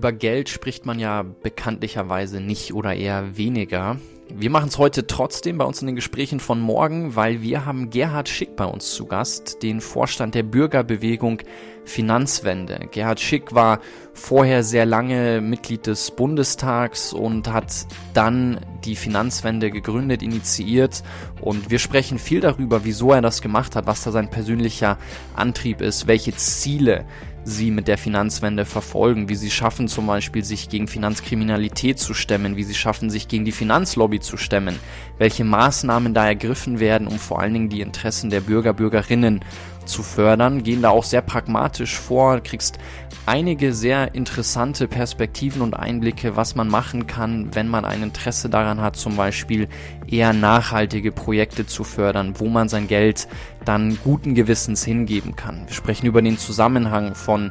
[0.00, 3.98] über Geld spricht man ja bekanntlicherweise nicht oder eher weniger.
[4.34, 7.90] Wir machen es heute trotzdem bei uns in den Gesprächen von morgen, weil wir haben
[7.90, 11.42] Gerhard Schick bei uns zu Gast, den Vorstand der Bürgerbewegung
[11.84, 12.88] Finanzwende.
[12.90, 13.80] Gerhard Schick war
[14.14, 21.02] vorher sehr lange Mitglied des Bundestags und hat dann die Finanzwende gegründet, initiiert
[21.42, 24.96] und wir sprechen viel darüber, wieso er das gemacht hat, was da sein persönlicher
[25.34, 27.04] Antrieb ist, welche Ziele
[27.44, 32.56] sie mit der Finanzwende verfolgen, wie sie schaffen zum Beispiel sich gegen Finanzkriminalität zu stemmen,
[32.56, 34.78] wie sie schaffen sich gegen die Finanzlobby zu stemmen,
[35.18, 39.40] welche Maßnahmen da ergriffen werden, um vor allen Dingen die Interessen der Bürger, Bürgerinnen
[39.86, 42.78] zu fördern, gehen da auch sehr pragmatisch vor, kriegst
[43.26, 48.80] einige sehr interessante Perspektiven und Einblicke, was man machen kann, wenn man ein Interesse daran
[48.80, 49.68] hat, zum Beispiel
[50.06, 53.28] eher nachhaltige Projekte zu fördern, wo man sein Geld
[53.64, 55.66] dann guten Gewissens hingeben kann.
[55.66, 57.50] Wir sprechen über den Zusammenhang von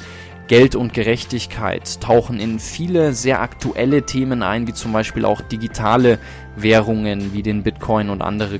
[0.49, 6.17] Geld und Gerechtigkeit, tauchen in viele sehr aktuelle Themen ein, wie zum Beispiel auch digitale
[6.55, 8.57] Währungen wie den Bitcoin und andere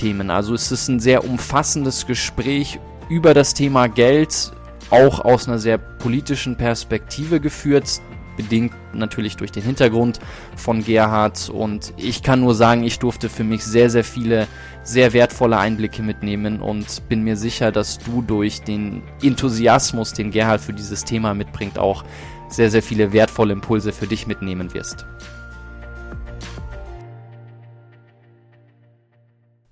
[0.00, 0.30] Kryptothemen.
[0.30, 4.52] Also es ist ein sehr umfassendes Gespräch über das Thema Geld,
[4.90, 8.00] auch aus einer sehr politischen Perspektive geführt,
[8.36, 10.18] bedingt natürlich durch den Hintergrund
[10.56, 11.50] von Gerhard.
[11.50, 14.46] Und ich kann nur sagen, ich durfte für mich sehr, sehr viele,
[14.82, 20.60] sehr wertvolle Einblicke mitnehmen und bin mir sicher, dass du durch den Enthusiasmus, den Gerhard
[20.60, 22.04] für dieses Thema mitbringt, auch
[22.48, 25.06] sehr, sehr viele wertvolle Impulse für dich mitnehmen wirst.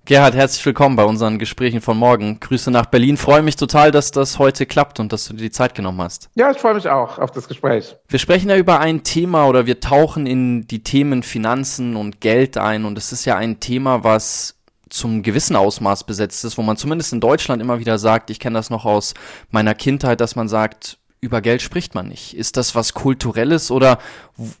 [0.09, 2.39] Gerhard, herzlich willkommen bei unseren Gesprächen von morgen.
[2.39, 3.15] Grüße nach Berlin.
[3.15, 6.31] Freue mich total, dass das heute klappt und dass du dir die Zeit genommen hast.
[6.33, 7.95] Ja, ich freue mich auch auf das Gespräch.
[8.07, 12.57] Wir sprechen ja über ein Thema oder wir tauchen in die Themen Finanzen und Geld
[12.57, 14.55] ein und es ist ja ein Thema, was
[14.89, 18.57] zum gewissen Ausmaß besetzt ist, wo man zumindest in Deutschland immer wieder sagt, ich kenne
[18.57, 19.13] das noch aus
[19.51, 22.35] meiner Kindheit, dass man sagt, über Geld spricht man nicht.
[22.35, 23.99] Ist das was Kulturelles oder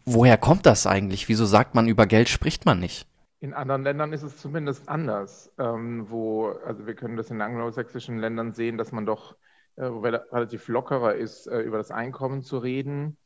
[0.05, 1.27] woher kommt das eigentlich?
[1.27, 3.07] Wieso sagt man, über Geld spricht man nicht?
[3.41, 8.19] In anderen Ländern ist es zumindest anders, ähm, wo, also wir können das in anglosächsischen
[8.19, 9.37] Ländern sehen, dass man doch
[9.77, 13.17] äh, relativ lockerer ist, äh, über das Einkommen zu reden.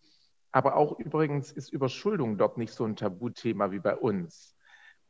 [0.52, 4.56] Aber auch übrigens ist Überschuldung dort nicht so ein Tabuthema wie bei uns.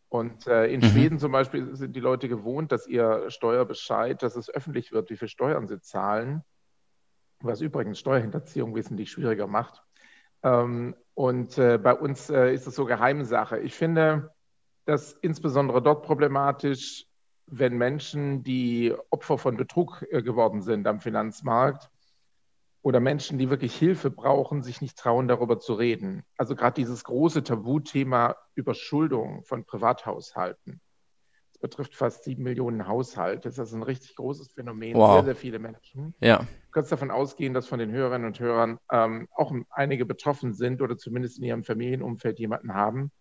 [0.08, 0.86] Und äh, in mhm.
[0.86, 5.18] Schweden zum Beispiel sind die Leute gewohnt, dass ihr Steuerbescheid, dass es öffentlich wird, wie
[5.18, 6.44] viel Steuern sie zahlen,
[7.41, 9.84] was übrigens Steuerhinterziehung wesentlich schwieriger macht.
[10.44, 13.59] Ähm, und äh, bei uns äh, ist es so Geheimsache.
[13.59, 14.33] Ich finde,
[14.86, 17.06] das insbesondere dort problematisch,
[17.48, 21.90] wenn Menschen, die Opfer von Betrug äh, geworden sind am Finanzmarkt
[22.82, 26.24] oder Menschen, die wirklich Hilfe brauchen, sich nicht trauen, darüber zu reden.
[26.38, 30.82] Also gerade dieses große Tabuthema Überschuldung von Privathaushalten.
[31.54, 33.50] Das betrifft fast sieben Millionen Haushalte.
[33.50, 34.96] Das ist ein richtig großes Phänomen.
[34.96, 35.16] Wow.
[35.16, 36.14] Sehr, sehr viele Menschen.
[36.20, 36.40] Ja.
[36.40, 40.82] Du kannst davon ausgehen, dass von den Hörerinnen und Hörern ähm, auch einige betroffen sind
[40.82, 43.12] oder zumindest in ihrem Familienumfeld jemanden haben,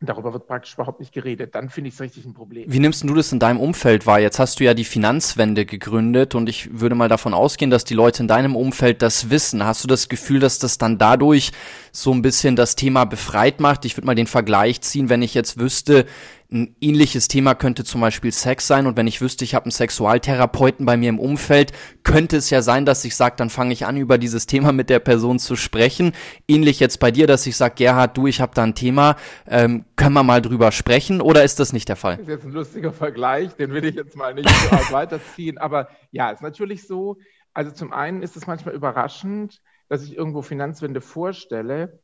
[0.00, 1.54] Darüber wird praktisch überhaupt nicht geredet.
[1.54, 2.70] Dann finde ich es richtig ein Problem.
[2.70, 4.20] Wie nimmst du das in deinem Umfeld wahr?
[4.20, 7.94] Jetzt hast du ja die Finanzwende gegründet und ich würde mal davon ausgehen, dass die
[7.94, 9.64] Leute in deinem Umfeld das wissen.
[9.64, 11.50] Hast du das Gefühl, dass das dann dadurch
[11.92, 13.86] so ein bisschen das Thema befreit macht?
[13.86, 16.04] Ich würde mal den Vergleich ziehen, wenn ich jetzt wüsste,
[16.50, 19.72] ein ähnliches Thema könnte zum Beispiel Sex sein und wenn ich wüsste, ich habe einen
[19.72, 21.72] Sexualtherapeuten bei mir im Umfeld,
[22.04, 24.88] könnte es ja sein, dass ich sage, dann fange ich an, über dieses Thema mit
[24.88, 26.12] der Person zu sprechen.
[26.46, 29.16] Ähnlich jetzt bei dir, dass ich sage, Gerhard, du, ich habe da ein Thema,
[29.48, 32.16] ähm, können wir mal drüber sprechen oder ist das nicht der Fall?
[32.16, 35.88] Das ist jetzt ein lustiger Vergleich, den will ich jetzt mal nicht so weiterziehen, aber
[36.12, 37.16] ja, ist natürlich so.
[37.54, 42.00] Also zum einen ist es manchmal überraschend, dass ich irgendwo Finanzwende vorstelle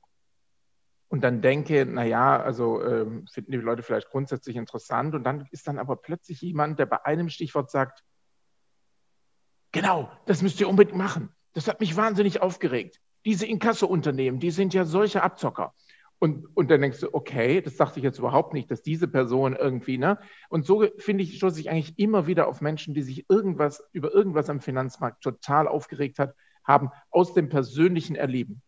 [1.12, 5.14] und dann denke, naja, also ähm, finden die Leute vielleicht grundsätzlich interessant.
[5.14, 8.02] Und dann ist dann aber plötzlich jemand, der bei einem Stichwort sagt,
[9.72, 11.28] genau, das müsst ihr unbedingt machen.
[11.52, 12.98] Das hat mich wahnsinnig aufgeregt.
[13.26, 15.74] Diese Inkasso-Unternehmen, die sind ja solche Abzocker.
[16.18, 19.54] Und, und dann denkst du, okay, das dachte ich jetzt überhaupt nicht, dass diese Person
[19.54, 20.18] irgendwie, ne?
[20.48, 24.14] Und so finde ich, stoße ich eigentlich immer wieder auf Menschen, die sich irgendwas über
[24.14, 26.34] irgendwas am Finanzmarkt total aufgeregt hat,
[26.64, 28.62] haben aus dem persönlichen Erleben.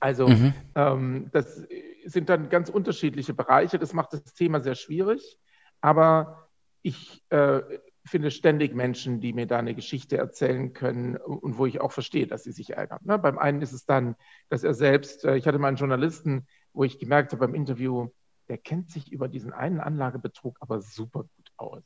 [0.00, 0.54] Also mhm.
[0.74, 1.66] ähm, das
[2.04, 3.78] sind dann ganz unterschiedliche Bereiche.
[3.78, 5.38] Das macht das Thema sehr schwierig.
[5.80, 6.48] Aber
[6.82, 7.60] ich äh,
[8.04, 12.26] finde ständig Menschen, die mir da eine Geschichte erzählen können und wo ich auch verstehe,
[12.26, 13.00] dass sie sich ärgern.
[13.02, 13.18] Ne?
[13.18, 14.14] Beim einen ist es dann,
[14.48, 18.08] dass er selbst, äh, ich hatte mal einen Journalisten, wo ich gemerkt habe beim Interview,
[18.48, 21.82] der kennt sich über diesen einen Anlagebetrug aber super gut aus.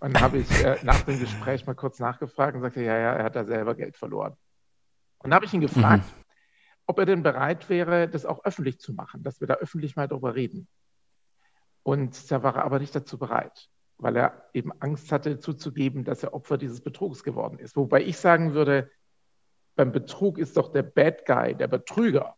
[0.00, 3.12] Und dann habe ich äh, nach dem Gespräch mal kurz nachgefragt und sagte, ja, ja,
[3.12, 4.32] er hat da selber Geld verloren.
[5.18, 6.23] Und dann habe ich ihn gefragt, mhm
[6.86, 10.08] ob er denn bereit wäre, das auch öffentlich zu machen, dass wir da öffentlich mal
[10.08, 10.68] drüber reden.
[11.82, 16.22] Und da war er aber nicht dazu bereit, weil er eben Angst hatte zuzugeben, dass
[16.22, 17.76] er Opfer dieses Betrugs geworden ist.
[17.76, 18.90] Wobei ich sagen würde,
[19.76, 22.36] beim Betrug ist doch der Bad Guy, der Betrüger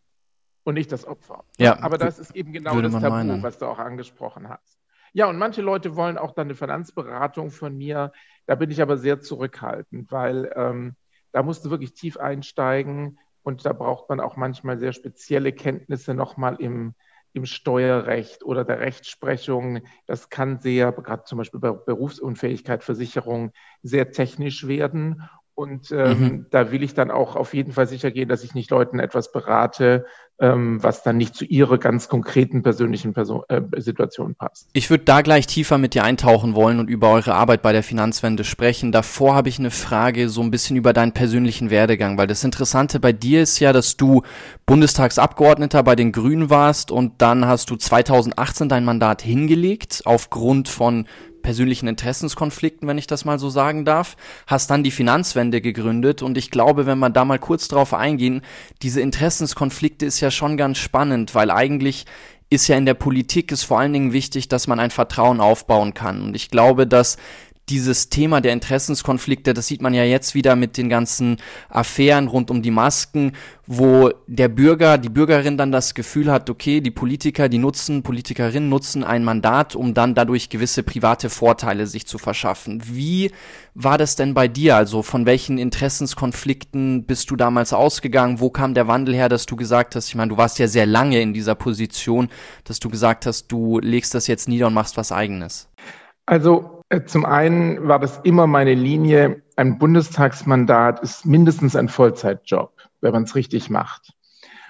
[0.65, 1.45] und nicht das Opfer.
[1.59, 3.43] Ja, Aber das ist eben genau das Tabu, meinen.
[3.43, 4.79] was du auch angesprochen hast.
[5.13, 8.13] Ja, und manche Leute wollen auch dann eine Finanzberatung von mir.
[8.47, 10.97] Da bin ich aber sehr zurückhaltend, weil ähm,
[11.33, 16.15] da musst du wirklich tief einsteigen und da braucht man auch manchmal sehr spezielle Kenntnisse
[16.15, 16.95] nochmal im,
[17.33, 19.83] im Steuerrecht oder der Rechtsprechung.
[20.07, 23.53] Das kann sehr, gerade zum Beispiel bei Berufsunfähigkeit, Versicherung,
[23.85, 25.23] sehr technisch werden.
[25.57, 26.47] Und ähm, mhm.
[26.51, 29.33] da will ich dann auch auf jeden Fall sicher gehen, dass ich nicht Leuten etwas
[29.33, 30.05] berate,
[30.39, 34.69] ähm, was dann nicht zu ihrer ganz konkreten persönlichen Person, äh, Situation passt.
[34.75, 37.83] Ich würde da gleich tiefer mit dir eintauchen wollen und über eure Arbeit bei der
[37.83, 38.93] Finanzwende sprechen.
[38.93, 43.01] Davor habe ich eine Frage so ein bisschen über deinen persönlichen Werdegang, weil das Interessante
[43.01, 44.25] bei dir ist ja, dass du
[44.67, 51.07] Bundestagsabgeordneter bei den Grünen warst und dann hast du 2018 dein Mandat hingelegt aufgrund von
[51.47, 54.17] persönlichen Interessenskonflikten, wenn ich das mal so sagen darf,
[54.49, 58.43] hast dann die Finanzwende gegründet und ich glaube, wenn wir da mal kurz drauf eingehen,
[58.83, 62.05] diese Interessenskonflikte ist ja schon ganz spannend, weil eigentlich
[62.51, 65.95] ist ja in der Politik ist vor allen Dingen wichtig, dass man ein Vertrauen aufbauen
[65.95, 66.21] kann.
[66.21, 67.17] Und ich glaube, dass
[67.69, 72.51] dieses Thema der Interessenskonflikte, das sieht man ja jetzt wieder mit den ganzen Affären rund
[72.51, 73.33] um die Masken,
[73.67, 78.69] wo der Bürger, die Bürgerin dann das Gefühl hat, okay, die Politiker, die nutzen, Politikerinnen
[78.69, 82.83] nutzen ein Mandat, um dann dadurch gewisse private Vorteile sich zu verschaffen.
[82.87, 83.33] Wie
[83.75, 84.77] war das denn bei dir?
[84.77, 88.39] Also von welchen Interessenskonflikten bist du damals ausgegangen?
[88.39, 90.87] Wo kam der Wandel her, dass du gesagt hast, ich meine, du warst ja sehr
[90.87, 92.29] lange in dieser Position,
[92.63, 95.69] dass du gesagt hast, du legst das jetzt nieder und machst was eigenes?
[96.27, 96.76] Also
[97.07, 103.25] zum einen war das immer meine Linie, ein Bundestagsmandat ist mindestens ein Vollzeitjob, wenn man
[103.25, 104.13] es richtig macht.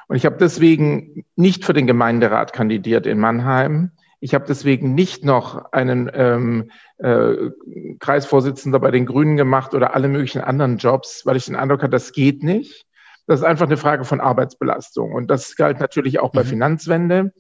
[0.08, 3.90] Und ich habe deswegen nicht für den Gemeinderat kandidiert in Mannheim.
[4.20, 7.50] Ich habe deswegen nicht noch einen ähm, äh,
[7.98, 11.90] Kreisvorsitzender bei den Grünen gemacht oder alle möglichen anderen Jobs, weil ich den Eindruck hatte,
[11.90, 12.86] das geht nicht.
[13.26, 15.12] Das ist einfach eine Frage von Arbeitsbelastung.
[15.12, 16.48] Und das galt natürlich auch bei mhm.
[16.48, 17.32] Finanzwende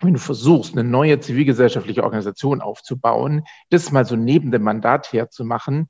[0.00, 5.88] wenn du versuchst, eine neue zivilgesellschaftliche Organisation aufzubauen, das mal so neben dem Mandat herzumachen,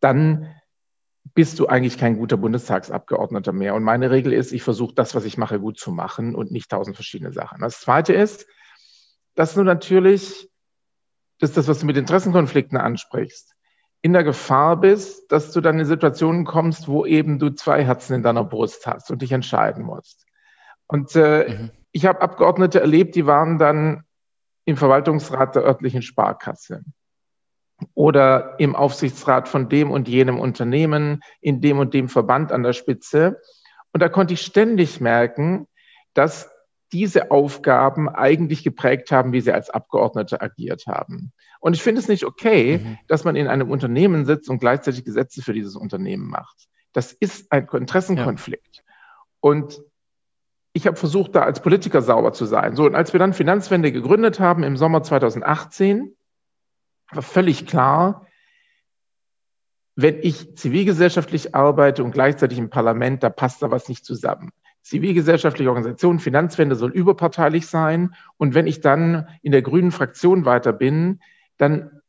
[0.00, 0.54] dann
[1.34, 3.74] bist du eigentlich kein guter Bundestagsabgeordneter mehr.
[3.74, 6.70] Und meine Regel ist, ich versuche das, was ich mache, gut zu machen und nicht
[6.70, 7.60] tausend verschiedene Sachen.
[7.60, 8.46] Das Zweite ist,
[9.36, 10.50] dass du natürlich,
[11.38, 13.54] das ist das, was du mit Interessenkonflikten ansprichst,
[14.02, 18.14] in der Gefahr bist, dass du dann in Situationen kommst, wo eben du zwei Herzen
[18.14, 20.26] in deiner Brust hast und dich entscheiden musst.
[20.88, 24.04] Und äh, mhm ich habe Abgeordnete erlebt, die waren dann
[24.64, 26.84] im Verwaltungsrat der örtlichen Sparkasse
[27.94, 32.72] oder im Aufsichtsrat von dem und jenem Unternehmen, in dem und dem Verband an der
[32.72, 33.40] Spitze.
[33.92, 35.66] Und da konnte ich ständig merken,
[36.14, 36.50] dass
[36.92, 41.32] diese Aufgaben eigentlich geprägt haben, wie sie als Abgeordnete agiert haben.
[41.58, 42.98] Und ich finde es nicht okay, mhm.
[43.08, 46.68] dass man in einem Unternehmen sitzt und gleichzeitig Gesetze für dieses Unternehmen macht.
[46.92, 48.76] Das ist ein Interessenkonflikt.
[48.76, 48.82] Ja.
[49.40, 49.82] Und
[50.72, 52.76] ich habe versucht, da als Politiker sauber zu sein.
[52.76, 56.16] So, und als wir dann Finanzwende gegründet haben im Sommer 2018,
[57.12, 58.26] war völlig klar,
[59.94, 64.50] wenn ich zivilgesellschaftlich arbeite und gleichzeitig im Parlament, da passt da was nicht zusammen.
[64.80, 68.14] Zivilgesellschaftliche Organisation, Finanzwende soll überparteilich sein.
[68.36, 71.20] Und wenn ich dann in der grünen Fraktion weiter bin,
[71.56, 72.01] dann,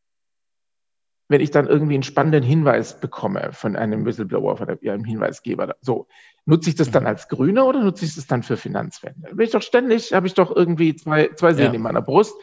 [1.33, 6.07] wenn ich dann irgendwie einen spannenden Hinweis bekomme von einem Whistleblower, von einem Hinweisgeber, so,
[6.45, 9.33] Nutze ich das dann als Grüne oder nutze ich das dann für Finanzwende?
[9.33, 11.73] Bin ich doch ständig, habe ich doch irgendwie zwei, zwei Seen ja.
[11.73, 12.35] in meiner Brust.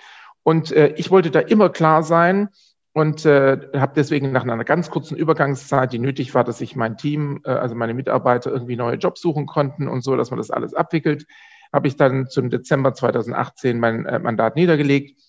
[0.42, 2.48] Und äh, ich wollte da immer klar sein
[2.94, 6.96] und äh, habe deswegen nach einer ganz kurzen Übergangszeit, die nötig war, dass sich mein
[6.96, 10.50] Team, äh, also meine Mitarbeiter irgendwie neue Jobs suchen konnten und so, dass man das
[10.50, 11.26] alles abwickelt,
[11.70, 15.20] habe ich dann zum Dezember 2018 mein äh, Mandat niedergelegt,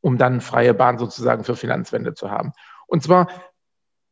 [0.00, 2.52] um dann freie Bahn sozusagen für Finanzwende zu haben.
[2.90, 3.28] Und zwar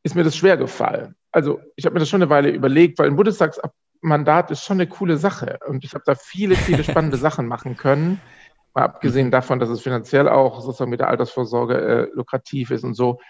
[0.03, 3.09] ist mir das schwer gefallen also ich habe mir das schon eine Weile überlegt, weil
[3.09, 7.47] ein Bundestagsmandat ist schon eine coole Sache und ich habe da viele, viele spannende Sachen
[7.47, 8.21] machen können.
[8.75, 12.95] Mal abgesehen davon, dass es finanziell auch sozusagen mit der Altersvorsorge äh, lukrativ ist und
[12.95, 13.21] so.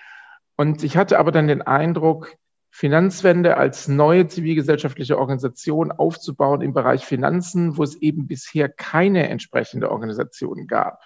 [0.56, 2.34] Und ich hatte aber dann den Eindruck,
[2.70, 9.90] Finanzwende als neue zivilgesellschaftliche Organisation aufzubauen im Bereich Finanzen, wo es eben bisher keine entsprechende
[9.90, 11.02] Organisation gab.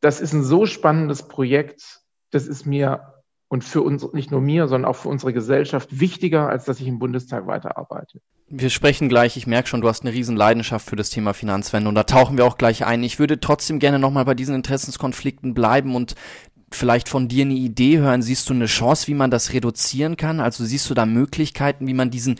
[0.00, 2.00] Das ist ein so spannendes Projekt,
[2.30, 3.13] das ist mir
[3.48, 6.88] und für uns, nicht nur mir, sondern auch für unsere Gesellschaft wichtiger, als dass ich
[6.88, 8.20] im Bundestag weiterarbeite.
[8.48, 11.88] Wir sprechen gleich, ich merke schon, du hast eine riesen Leidenschaft für das Thema Finanzwende
[11.88, 13.02] und da tauchen wir auch gleich ein.
[13.02, 16.14] Ich würde trotzdem gerne nochmal bei diesen Interessenskonflikten bleiben und
[16.70, 18.22] vielleicht von dir eine Idee hören.
[18.22, 20.40] Siehst du eine Chance, wie man das reduzieren kann?
[20.40, 22.36] Also siehst du da Möglichkeiten, wie man diesen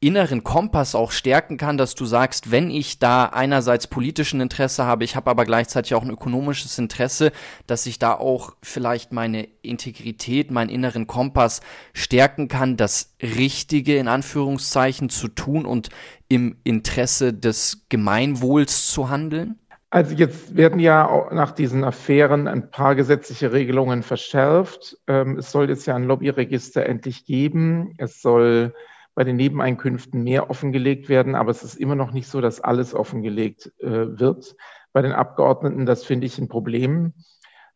[0.00, 5.04] inneren Kompass auch stärken kann, dass du sagst, wenn ich da einerseits politischen Interesse habe,
[5.04, 7.32] ich habe aber gleichzeitig auch ein ökonomisches Interesse,
[7.66, 11.60] dass ich da auch vielleicht meine Integrität, meinen inneren Kompass
[11.94, 15.88] stärken kann, das Richtige in Anführungszeichen zu tun und
[16.28, 19.58] im Interesse des Gemeinwohls zu handeln?
[19.90, 24.98] Also jetzt werden ja nach diesen Affären ein paar gesetzliche Regelungen verschärft.
[25.06, 27.94] Ähm, es soll jetzt ja ein Lobbyregister endlich geben.
[27.96, 28.74] Es soll
[29.18, 32.94] bei den Nebeneinkünften mehr offengelegt werden, aber es ist immer noch nicht so, dass alles
[32.94, 34.54] offengelegt äh, wird.
[34.92, 37.14] Bei den Abgeordneten, das finde ich ein Problem.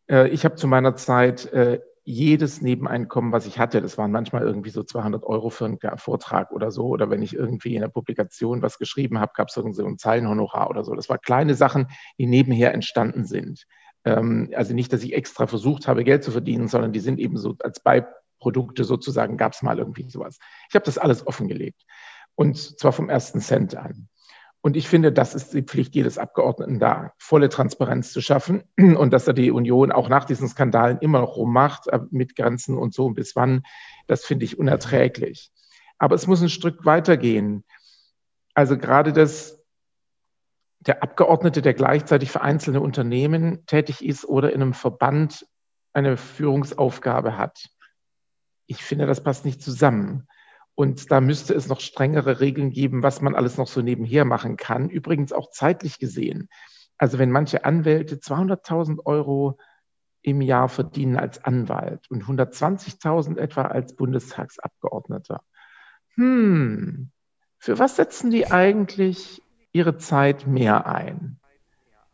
[0.09, 4.43] Äh, ich habe zu meiner Zeit äh, jedes Nebeneinkommen, was ich hatte, das waren manchmal
[4.43, 7.89] irgendwie so 200 Euro für einen Vortrag oder so, oder wenn ich irgendwie in der
[7.89, 10.95] Publikation was geschrieben habe, gab es irgendwie so ein Zeilenhonorar oder so.
[10.95, 13.65] Das waren kleine Sachen, die nebenher entstanden sind.
[14.05, 17.35] Ähm, also nicht, dass ich extra versucht habe, Geld zu verdienen, sondern die sind eben
[17.35, 17.81] so als
[18.43, 20.39] Beiprodukte sozusagen, gab es mal irgendwie sowas.
[20.69, 21.85] Ich habe das alles offengelegt
[22.35, 24.09] und zwar vom ersten Cent an.
[24.61, 29.11] Und ich finde, das ist die Pflicht jedes Abgeordneten da, volle Transparenz zu schaffen und
[29.11, 32.93] dass er die Union auch nach diesen Skandalen immer noch rummacht, äh, mit Grenzen und
[32.93, 33.63] so und bis wann,
[34.07, 35.51] das finde ich unerträglich.
[35.97, 37.63] Aber es muss ein Stück weitergehen.
[38.53, 39.61] Also gerade das,
[40.79, 45.45] der Abgeordnete, der gleichzeitig für einzelne Unternehmen tätig ist oder in einem Verband
[45.93, 47.69] eine Führungsaufgabe hat.
[48.65, 50.27] Ich finde, das passt nicht zusammen.
[50.75, 54.57] Und da müsste es noch strengere Regeln geben, was man alles noch so nebenher machen
[54.57, 54.89] kann.
[54.89, 56.49] Übrigens auch zeitlich gesehen.
[56.97, 59.57] Also wenn manche Anwälte 200.000 Euro
[60.21, 65.41] im Jahr verdienen als Anwalt und 120.000 etwa als Bundestagsabgeordneter.
[66.15, 67.11] Hm,
[67.57, 69.41] für was setzen die eigentlich
[69.73, 71.39] ihre Zeit mehr ein?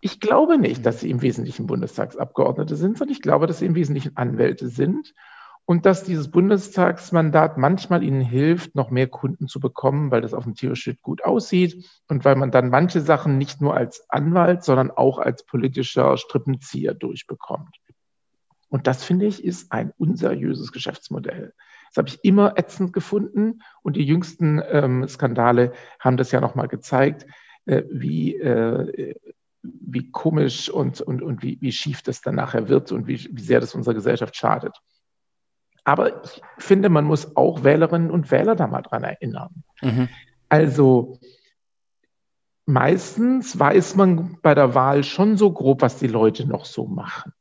[0.01, 3.75] Ich glaube nicht, dass sie im Wesentlichen Bundestagsabgeordnete sind, sondern ich glaube, dass sie im
[3.75, 5.13] Wesentlichen Anwälte sind
[5.69, 10.43] und dass dieses Bundestagsmandat manchmal ihnen hilft, noch mehr Kunden zu bekommen, weil das auf
[10.43, 14.89] dem Tierschild gut aussieht und weil man dann manche Sachen nicht nur als Anwalt, sondern
[14.89, 17.77] auch als politischer Strippenzieher durchbekommt.
[18.69, 21.53] Und das finde ich ist ein unseriöses Geschäftsmodell.
[21.89, 26.67] Das habe ich immer ätzend gefunden und die jüngsten ähm, Skandale haben das ja nochmal
[26.67, 27.27] gezeigt,
[27.67, 29.13] äh, wie, äh,
[29.61, 33.41] wie komisch und, und, und wie, wie schief das dann nachher wird und wie, wie
[33.43, 34.75] sehr das unserer Gesellschaft schadet.
[35.89, 39.63] Aber ich finde, man muss auch Wählerinnen und Wähler da mal dran erinnern.
[39.81, 40.07] Mhm.
[40.47, 41.19] Also
[42.67, 47.33] meistens weiß man bei der Wahl schon so grob, was die Leute noch so machen.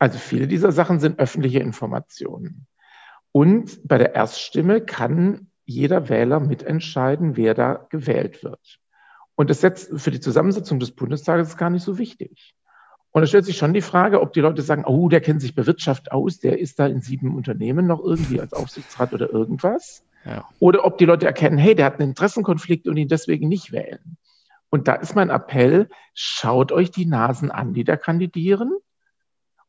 [0.00, 2.66] Also viele dieser Sachen sind öffentliche Informationen.
[3.30, 8.80] Und bei der Erststimme kann jeder Wähler mitentscheiden, wer da gewählt wird.
[9.36, 12.56] Und das setzt für die Zusammensetzung des Bundestages gar nicht so wichtig.
[13.12, 15.54] Und da stellt sich schon die Frage, ob die Leute sagen, oh, der kennt sich
[15.54, 20.04] bei Wirtschaft aus, der ist da in sieben Unternehmen noch irgendwie als Aufsichtsrat oder irgendwas.
[20.24, 20.44] Ja.
[20.60, 24.16] Oder ob die Leute erkennen, hey, der hat einen Interessenkonflikt und ihn deswegen nicht wählen.
[24.68, 28.72] Und da ist mein Appell, schaut euch die Nasen an, die da kandidieren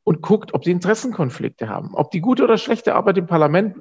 [0.03, 1.95] und guckt, ob sie Interessenkonflikte haben.
[1.95, 3.77] Ob die gute oder schlechte Arbeit im Parlament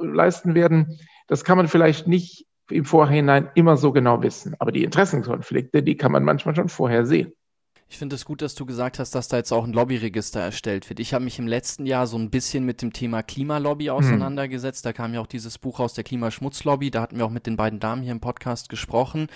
[0.00, 4.54] leisten werden, das kann man vielleicht nicht im Vorhinein immer so genau wissen.
[4.58, 7.32] Aber die Interessenkonflikte, die kann man manchmal schon vorher sehen.
[7.92, 10.88] Ich finde es gut, dass du gesagt hast, dass da jetzt auch ein Lobbyregister erstellt
[10.88, 10.98] wird.
[10.98, 13.92] Ich habe mich im letzten Jahr so ein bisschen mit dem Thema Klimalobby hm.
[13.92, 14.86] auseinandergesetzt.
[14.86, 16.90] Da kam ja auch dieses Buch aus der Klimaschmutzlobby.
[16.90, 19.26] Da hatten wir auch mit den beiden Damen hier im Podcast gesprochen.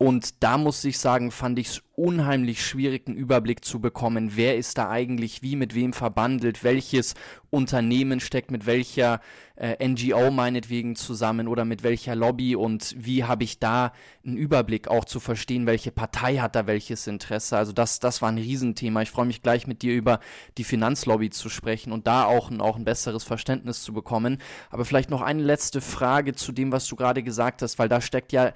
[0.00, 4.56] Und da muss ich sagen, fand ich es unheimlich schwierig, einen Überblick zu bekommen, wer
[4.56, 7.14] ist da eigentlich wie mit wem verbandelt, welches
[7.50, 9.20] Unternehmen steckt mit welcher
[9.56, 13.92] äh, NGO meinetwegen zusammen oder mit welcher Lobby und wie habe ich da
[14.24, 17.58] einen Überblick auch zu verstehen, welche Partei hat da welches Interesse.
[17.58, 19.02] Also das, das war ein Riesenthema.
[19.02, 20.20] Ich freue mich gleich mit dir über
[20.56, 24.38] die Finanzlobby zu sprechen und da auch ein, auch ein besseres Verständnis zu bekommen.
[24.70, 28.00] Aber vielleicht noch eine letzte Frage zu dem, was du gerade gesagt hast, weil da
[28.00, 28.52] steckt ja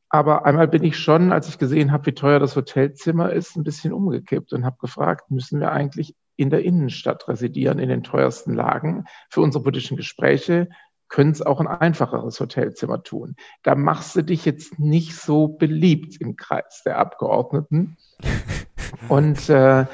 [0.08, 3.64] Aber einmal bin ich schon, als ich gesehen habe, wie teuer das Hotelzimmer ist, ein
[3.64, 8.54] bisschen umgekippt und habe gefragt, müssen wir eigentlich in der Innenstadt residieren, in den teuersten
[8.54, 10.68] Lagen für unsere politischen Gespräche?
[11.08, 13.36] Können es auch ein einfacheres Hotelzimmer tun?
[13.62, 17.96] Da machst du dich jetzt nicht so beliebt im Kreis der Abgeordneten.
[19.08, 19.86] Und äh,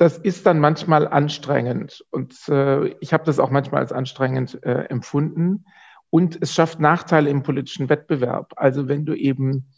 [0.00, 2.02] das ist dann manchmal anstrengend.
[2.10, 5.66] Und äh, ich habe das auch manchmal als anstrengend äh, empfunden.
[6.08, 8.54] Und es schafft Nachteile im politischen Wettbewerb.
[8.56, 9.70] Also wenn du eben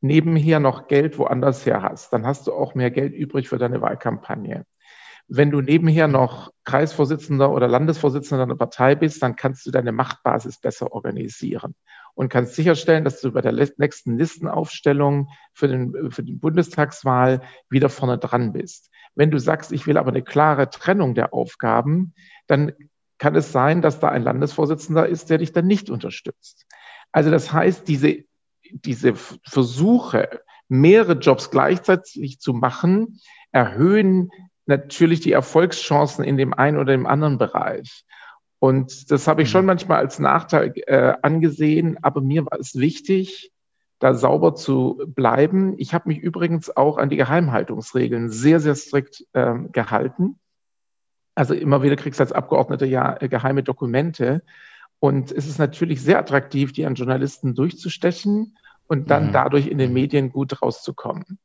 [0.00, 3.80] nebenher noch Geld woanders her hast, dann hast du auch mehr Geld übrig für deine
[3.80, 4.66] Wahlkampagne.
[5.26, 10.60] Wenn du nebenher noch Kreisvorsitzender oder Landesvorsitzender einer Partei bist, dann kannst du deine Machtbasis
[10.60, 11.74] besser organisieren
[12.20, 17.88] und kannst sicherstellen, dass du bei der nächsten Listenaufstellung für, den, für die Bundestagswahl wieder
[17.88, 18.90] vorne dran bist.
[19.14, 22.12] Wenn du sagst, ich will aber eine klare Trennung der Aufgaben,
[22.46, 22.72] dann
[23.16, 26.66] kann es sein, dass da ein Landesvorsitzender ist, der dich dann nicht unterstützt.
[27.10, 28.18] Also das heißt, diese,
[28.70, 33.18] diese Versuche, mehrere Jobs gleichzeitig zu machen,
[33.50, 34.28] erhöhen
[34.66, 38.04] natürlich die Erfolgschancen in dem einen oder dem anderen Bereich.
[38.60, 39.68] Und das habe ich schon mhm.
[39.68, 43.50] manchmal als Nachteil äh, angesehen, aber mir war es wichtig,
[43.98, 45.74] da sauber zu bleiben.
[45.78, 50.38] Ich habe mich übrigens auch an die Geheimhaltungsregeln sehr, sehr strikt äh, gehalten.
[51.34, 54.42] Also immer wieder kriegst du als Abgeordneter ja äh, geheime Dokumente.
[54.98, 59.32] Und es ist natürlich sehr attraktiv, die an Journalisten durchzustechen und dann mhm.
[59.32, 61.38] dadurch in den Medien gut rauszukommen.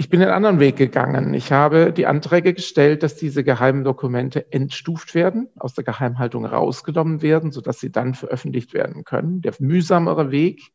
[0.00, 1.34] Ich bin einen anderen Weg gegangen.
[1.34, 7.20] Ich habe die Anträge gestellt, dass diese geheimen Dokumente entstuft werden, aus der Geheimhaltung rausgenommen
[7.20, 9.42] werden, sodass sie dann veröffentlicht werden können.
[9.42, 10.72] Der mühsamere Weg.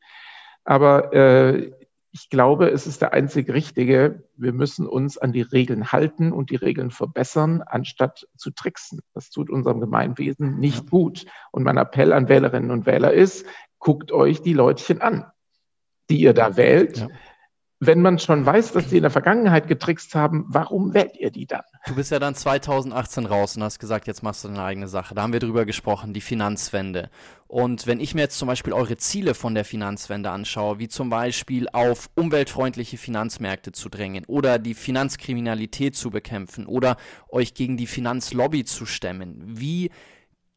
[0.64, 1.72] Aber äh,
[2.12, 4.26] ich glaube, es ist der einzig richtige.
[4.38, 9.00] Wir müssen uns an die Regeln halten und die Regeln verbessern, anstatt zu tricksen.
[9.16, 11.26] Das tut unserem Gemeinwesen nicht gut.
[11.52, 13.48] Und mein Appell an Wählerinnen und Wähler ist,
[13.80, 15.26] guckt euch die Leutchen an,
[16.12, 16.98] die ihr da wählt.
[16.98, 17.08] Ja
[17.80, 21.46] wenn man schon weiß, dass die in der Vergangenheit getrickst haben, warum wählt ihr die
[21.46, 21.64] dann?
[21.86, 25.14] Du bist ja dann 2018 raus und hast gesagt, jetzt machst du deine eigene Sache.
[25.14, 27.10] Da haben wir drüber gesprochen, die Finanzwende.
[27.48, 31.10] Und wenn ich mir jetzt zum Beispiel eure Ziele von der Finanzwende anschaue, wie zum
[31.10, 36.96] Beispiel auf umweltfreundliche Finanzmärkte zu drängen oder die Finanzkriminalität zu bekämpfen oder
[37.30, 39.92] euch gegen die Finanzlobby zu stemmen, wie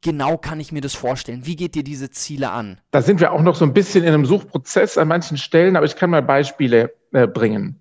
[0.03, 1.47] genau kann ich mir das vorstellen?
[1.47, 2.81] Wie geht ihr diese Ziele an?
[2.91, 5.87] Da sind wir auch noch so ein bisschen in einem Suchprozess an manchen Stellen, aber
[5.87, 7.81] ich kann mal Beispiele äh, bringen.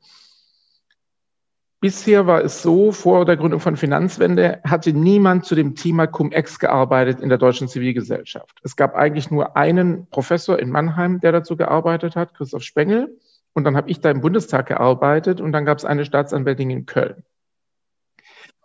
[1.80, 6.58] Bisher war es so, vor der Gründung von Finanzwende hatte niemand zu dem Thema Cum-Ex
[6.58, 8.60] gearbeitet in der deutschen Zivilgesellschaft.
[8.64, 13.16] Es gab eigentlich nur einen Professor in Mannheim, der dazu gearbeitet hat, Christoph Spengel.
[13.54, 16.88] Und dann habe ich da im Bundestag gearbeitet und dann gab es eine Staatsanwältin in
[16.88, 17.24] Köln.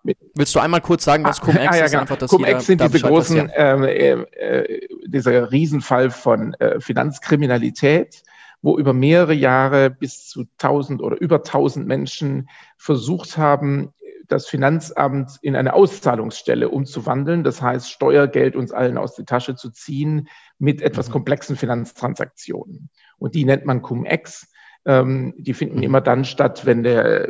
[0.04, 1.90] Willst du einmal kurz sagen, was Cum-Ex ah, ja, ist?
[1.92, 2.02] Genau.
[2.02, 8.22] Einfach, Cum-Ex sind diese großen, äh, äh, dieser Riesenfall von äh, Finanzkriminalität,
[8.62, 13.92] wo über mehrere Jahre bis zu 1000 oder über 1000 Menschen versucht haben,
[14.28, 17.44] das Finanzamt in eine Auszahlungsstelle umzuwandeln.
[17.44, 21.12] Das heißt, Steuergeld uns allen aus der Tasche zu ziehen mit etwas mhm.
[21.12, 22.88] komplexen Finanztransaktionen.
[23.18, 24.48] Und die nennt man Cum-Ex.
[24.84, 25.82] Ähm, die finden mhm.
[25.82, 27.28] immer dann statt, wenn der,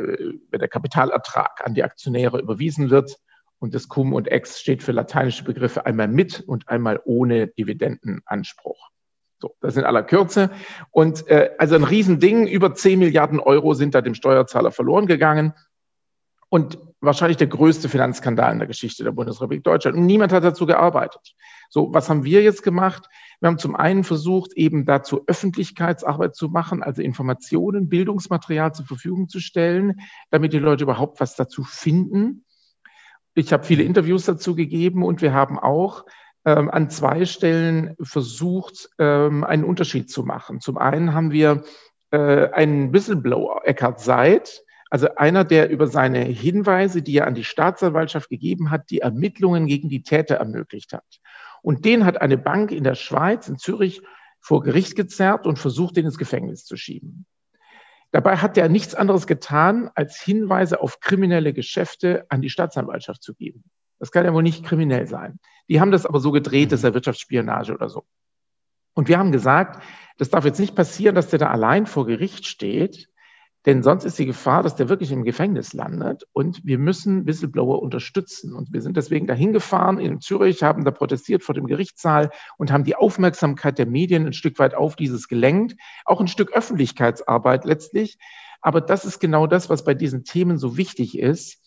[0.49, 3.17] wenn der Kapitalertrag an die Aktionäre überwiesen wird.
[3.59, 8.89] Und das Cum und Ex steht für lateinische Begriffe einmal mit und einmal ohne Dividendenanspruch.
[9.39, 10.49] So, das in aller Kürze.
[10.89, 15.53] Und äh, also ein Riesending, über 10 Milliarden Euro sind da dem Steuerzahler verloren gegangen.
[16.53, 19.97] Und wahrscheinlich der größte Finanzskandal in der Geschichte der Bundesrepublik Deutschland.
[19.97, 21.33] Und niemand hat dazu gearbeitet.
[21.67, 23.09] So, was haben wir jetzt gemacht?
[23.39, 29.29] Wir haben zum einen versucht, eben dazu Öffentlichkeitsarbeit zu machen, also Informationen, Bildungsmaterial zur Verfügung
[29.29, 32.45] zu stellen, damit die Leute überhaupt was dazu finden.
[33.33, 36.05] Ich habe viele Interviews dazu gegeben und wir haben auch
[36.45, 40.61] ähm, an zwei Stellen versucht, ähm, einen Unterschied zu machen.
[40.61, 41.63] Zum einen haben wir
[42.11, 44.63] äh, einen Whistleblower, Eckhard Seid,
[44.93, 49.65] also einer, der über seine Hinweise, die er an die Staatsanwaltschaft gegeben hat, die Ermittlungen
[49.65, 51.19] gegen die Täter ermöglicht hat.
[51.63, 54.03] Und den hat eine Bank in der Schweiz, in Zürich,
[54.39, 57.25] vor Gericht gezerrt und versucht, den ins Gefängnis zu schieben.
[58.11, 63.33] Dabei hat er nichts anderes getan, als Hinweise auf kriminelle Geschäfte an die Staatsanwaltschaft zu
[63.33, 63.63] geben.
[63.97, 65.39] Das kann ja wohl nicht kriminell sein.
[65.69, 68.05] Die haben das aber so gedreht, dass er Wirtschaftsspionage oder so.
[68.93, 69.81] Und wir haben gesagt,
[70.19, 73.09] das darf jetzt nicht passieren, dass der da allein vor Gericht steht,
[73.65, 76.27] denn sonst ist die Gefahr, dass der wirklich im Gefängnis landet.
[76.33, 78.53] Und wir müssen Whistleblower unterstützen.
[78.53, 82.71] Und wir sind deswegen dahin gefahren in Zürich, haben da protestiert vor dem Gerichtssaal und
[82.71, 85.77] haben die Aufmerksamkeit der Medien ein Stück weit auf dieses gelenkt.
[86.03, 88.17] Auch ein Stück Öffentlichkeitsarbeit letztlich.
[88.61, 91.61] Aber das ist genau das, was bei diesen Themen so wichtig ist,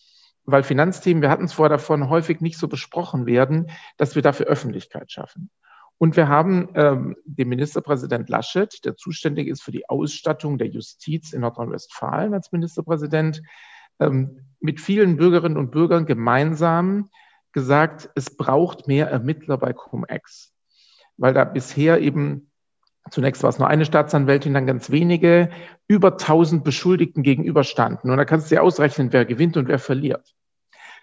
[0.45, 4.47] weil Finanzthemen, wir hatten es vorher davon, häufig nicht so besprochen werden, dass wir dafür
[4.47, 5.51] Öffentlichkeit schaffen.
[5.99, 11.33] Und wir haben ähm, den Ministerpräsident Laschet, der zuständig ist für die Ausstattung der Justiz
[11.33, 13.43] in Nordrhein-Westfalen als Ministerpräsident,
[13.99, 17.09] ähm, mit vielen Bürgerinnen und Bürgern gemeinsam
[17.53, 20.53] gesagt, es braucht mehr Ermittler bei Cum-Ex.
[21.17, 22.51] Weil da bisher eben,
[23.11, 25.51] zunächst war es nur eine Staatsanwältin, dann ganz wenige,
[25.89, 28.11] über 1000 Beschuldigten gegenüberstanden.
[28.11, 30.35] Und da kannst du dir ausrechnen, wer gewinnt und wer verliert.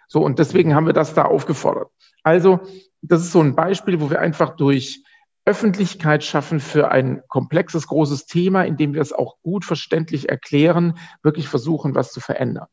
[0.07, 1.89] So, und deswegen haben wir das da aufgefordert.
[2.23, 2.59] Also
[3.01, 5.03] das ist so ein Beispiel, wo wir einfach durch
[5.45, 11.49] Öffentlichkeit schaffen für ein komplexes, großes Thema, indem wir es auch gut verständlich erklären, wirklich
[11.49, 12.67] versuchen, was zu verändern.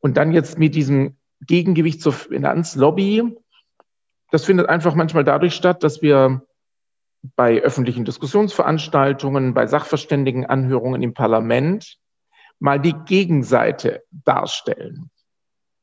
[0.00, 3.36] Und dann jetzt mit diesem Gegengewicht zur Finanzlobby,
[4.30, 6.42] das findet einfach manchmal dadurch statt, dass wir
[7.36, 11.96] bei öffentlichen Diskussionsveranstaltungen, bei Sachverständigenanhörungen im Parlament
[12.58, 15.10] mal die Gegenseite darstellen.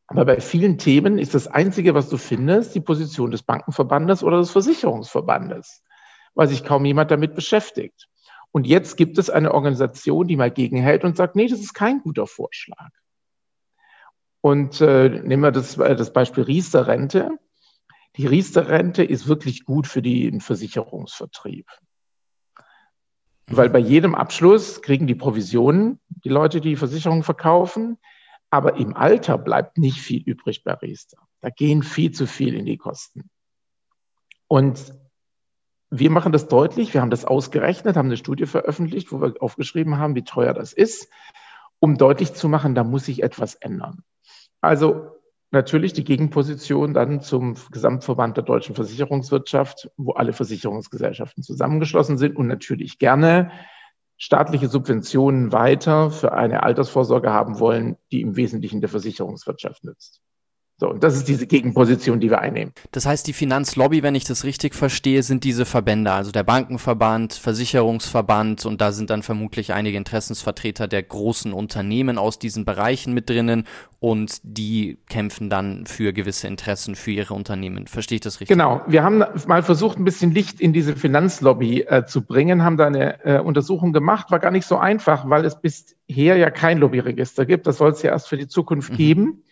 [0.08, 4.38] Aber bei vielen Themen ist das Einzige, was du findest, die Position des Bankenverbandes oder
[4.38, 5.84] des Versicherungsverbandes,
[6.36, 8.08] weil sich kaum jemand damit beschäftigt.
[8.52, 12.02] Und jetzt gibt es eine Organisation, die mal gegenhält und sagt, nee, das ist kein
[12.02, 12.90] guter Vorschlag.
[14.42, 17.32] Und äh, nehmen wir das, äh, das Beispiel Riester-Rente.
[18.16, 21.68] Die Riester-Rente ist wirklich gut für den Versicherungsvertrieb.
[23.48, 27.98] Weil bei jedem Abschluss kriegen die Provisionen, die Leute, die Versicherungen verkaufen,
[28.56, 31.18] aber im Alter bleibt nicht viel übrig bei Riester.
[31.42, 33.30] Da gehen viel zu viel in die Kosten.
[34.48, 34.94] Und
[35.90, 36.94] wir machen das deutlich.
[36.94, 40.72] Wir haben das ausgerechnet, haben eine Studie veröffentlicht, wo wir aufgeschrieben haben, wie teuer das
[40.72, 41.10] ist,
[41.80, 44.04] um deutlich zu machen, da muss sich etwas ändern.
[44.62, 45.10] Also
[45.52, 52.48] natürlich die Gegenposition dann zum Gesamtverband der deutschen Versicherungswirtschaft, wo alle Versicherungsgesellschaften zusammengeschlossen sind und
[52.48, 53.52] natürlich gerne
[54.18, 60.22] staatliche Subventionen weiter für eine Altersvorsorge haben wollen, die im Wesentlichen der Versicherungswirtschaft nützt.
[60.78, 62.74] So, und das ist diese Gegenposition, die wir einnehmen.
[62.92, 67.32] Das heißt, die Finanzlobby, wenn ich das richtig verstehe, sind diese Verbände, also der Bankenverband,
[67.34, 73.30] Versicherungsverband und da sind dann vermutlich einige Interessensvertreter der großen Unternehmen aus diesen Bereichen mit
[73.30, 73.64] drinnen
[74.02, 77.88] und die kämpfen dann für gewisse Interessen für ihre Unternehmen.
[77.88, 78.50] Verstehe ich das richtig?
[78.50, 78.82] Genau.
[78.86, 82.88] Wir haben mal versucht, ein bisschen Licht in diese Finanzlobby äh, zu bringen, haben da
[82.88, 87.46] eine äh, Untersuchung gemacht, war gar nicht so einfach, weil es bisher ja kein Lobbyregister
[87.46, 87.66] gibt.
[87.66, 88.98] Das soll es ja erst für die Zukunft mhm.
[88.98, 89.44] geben.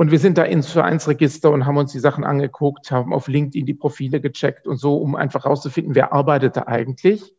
[0.00, 3.66] Und wir sind da ins Vereinsregister und haben uns die Sachen angeguckt, haben auf LinkedIn
[3.66, 7.34] die Profile gecheckt und so, um einfach rauszufinden, wer arbeitet da eigentlich.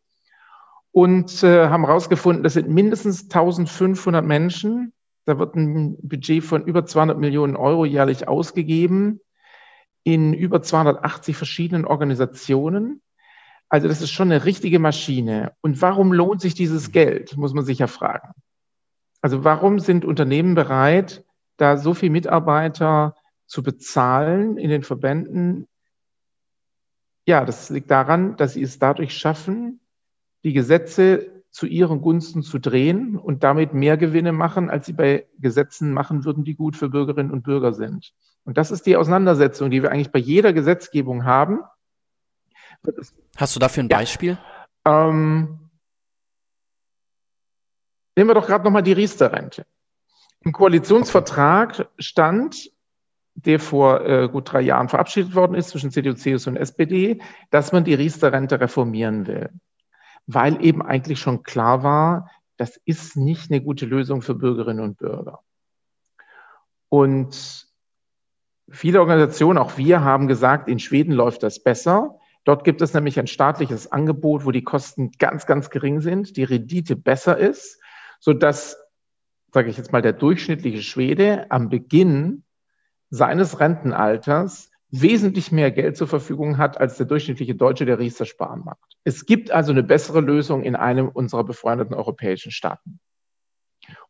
[0.92, 4.94] Und äh, haben rausgefunden, das sind mindestens 1500 Menschen.
[5.26, 9.22] Da wird ein Budget von über 200 Millionen Euro jährlich ausgegeben
[10.04, 13.02] in über 280 verschiedenen Organisationen.
[13.70, 15.54] Also das ist schon eine richtige Maschine.
[15.62, 18.34] Und warum lohnt sich dieses Geld, muss man sich ja fragen.
[19.20, 21.26] Also warum sind Unternehmen bereit,
[21.58, 25.68] da so viele Mitarbeiter zu bezahlen in den Verbänden,
[27.28, 29.80] ja, das liegt daran, dass sie es dadurch schaffen,
[30.44, 35.28] die Gesetze zu ihren Gunsten zu drehen und damit mehr Gewinne machen, als sie bei
[35.38, 38.14] Gesetzen machen würden, die gut für Bürgerinnen und Bürger sind.
[38.46, 41.60] Und das ist die Auseinandersetzung, die wir eigentlich bei jeder Gesetzgebung haben.
[43.36, 44.38] Hast du dafür ein Beispiel?
[44.86, 45.70] Ähm,
[48.16, 49.66] nehmen wir doch gerade nochmal die Riester-Rente.
[50.44, 52.72] Im Koalitionsvertrag stand,
[53.36, 57.72] der vor äh, gut drei Jahren verabschiedet worden ist zwischen CDU, CSU und SPD, dass
[57.72, 59.50] man die Riester-Rente reformieren will.
[60.28, 64.98] Weil eben eigentlich schon klar war, das ist nicht eine gute Lösung für Bürgerinnen und
[64.98, 65.40] Bürger.
[66.90, 67.68] Und
[68.70, 72.20] viele Organisationen, auch wir, haben gesagt, in Schweden läuft das besser.
[72.44, 76.44] Dort gibt es nämlich ein staatliches Angebot, wo die Kosten ganz, ganz gering sind, die
[76.44, 77.80] Rendite besser ist,
[78.20, 78.78] sodass
[79.52, 82.44] sage ich jetzt mal, der durchschnittliche Schwede am Beginn
[83.10, 88.64] seines Rentenalters wesentlich mehr Geld zur Verfügung hat als der durchschnittliche Deutsche, der Riester sparen
[88.66, 88.98] macht.
[89.04, 93.00] Es gibt also eine bessere Lösung in einem unserer befreundeten europäischen Staaten.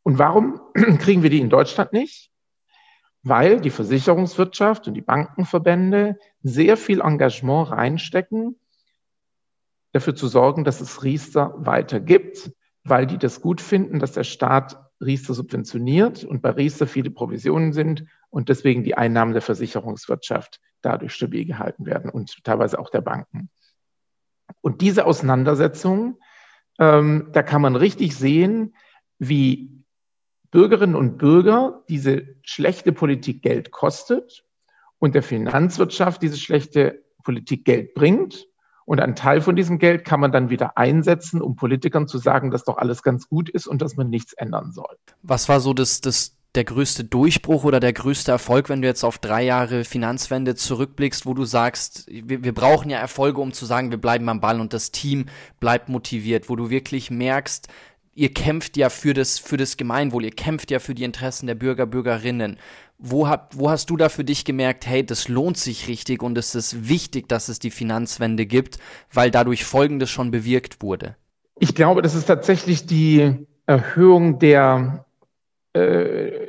[0.03, 0.59] Und warum
[0.99, 2.31] kriegen wir die in Deutschland nicht?
[3.23, 8.59] Weil die Versicherungswirtschaft und die Bankenverbände sehr viel Engagement reinstecken,
[9.91, 12.51] dafür zu sorgen, dass es Riester weiter gibt,
[12.83, 17.73] weil die das gut finden, dass der Staat Riester subventioniert und bei Riester viele Provisionen
[17.73, 23.01] sind und deswegen die Einnahmen der Versicherungswirtschaft dadurch stabil gehalten werden und teilweise auch der
[23.01, 23.49] Banken.
[24.61, 26.19] Und diese Auseinandersetzung,
[26.79, 28.75] ähm, da kann man richtig sehen,
[29.17, 29.83] wie
[30.51, 34.45] Bürgerinnen und Bürger diese schlechte Politik Geld kostet
[34.99, 38.47] und der Finanzwirtschaft diese schlechte Politik Geld bringt.
[38.85, 42.51] Und ein Teil von diesem Geld kann man dann wieder einsetzen, um Politikern zu sagen,
[42.51, 44.97] dass doch alles ganz gut ist und dass man nichts ändern soll.
[45.21, 49.05] Was war so das, das der größte Durchbruch oder der größte Erfolg, wenn du jetzt
[49.05, 53.65] auf drei Jahre Finanzwende zurückblickst, wo du sagst, wir, wir brauchen ja Erfolge, um zu
[53.65, 55.27] sagen, wir bleiben am Ball und das Team
[55.61, 57.69] bleibt motiviert, wo du wirklich merkst,
[58.13, 61.55] ihr kämpft ja für das, für das Gemeinwohl, ihr kämpft ja für die Interessen der
[61.55, 62.57] Bürger, Bürgerinnen.
[62.97, 66.37] Wo, hab, wo hast du da für dich gemerkt, hey, das lohnt sich richtig und
[66.37, 68.77] es ist wichtig, dass es die Finanzwende gibt,
[69.11, 71.15] weil dadurch Folgendes schon bewirkt wurde?
[71.59, 75.05] Ich glaube, das ist tatsächlich die Erhöhung der
[75.73, 76.47] äh,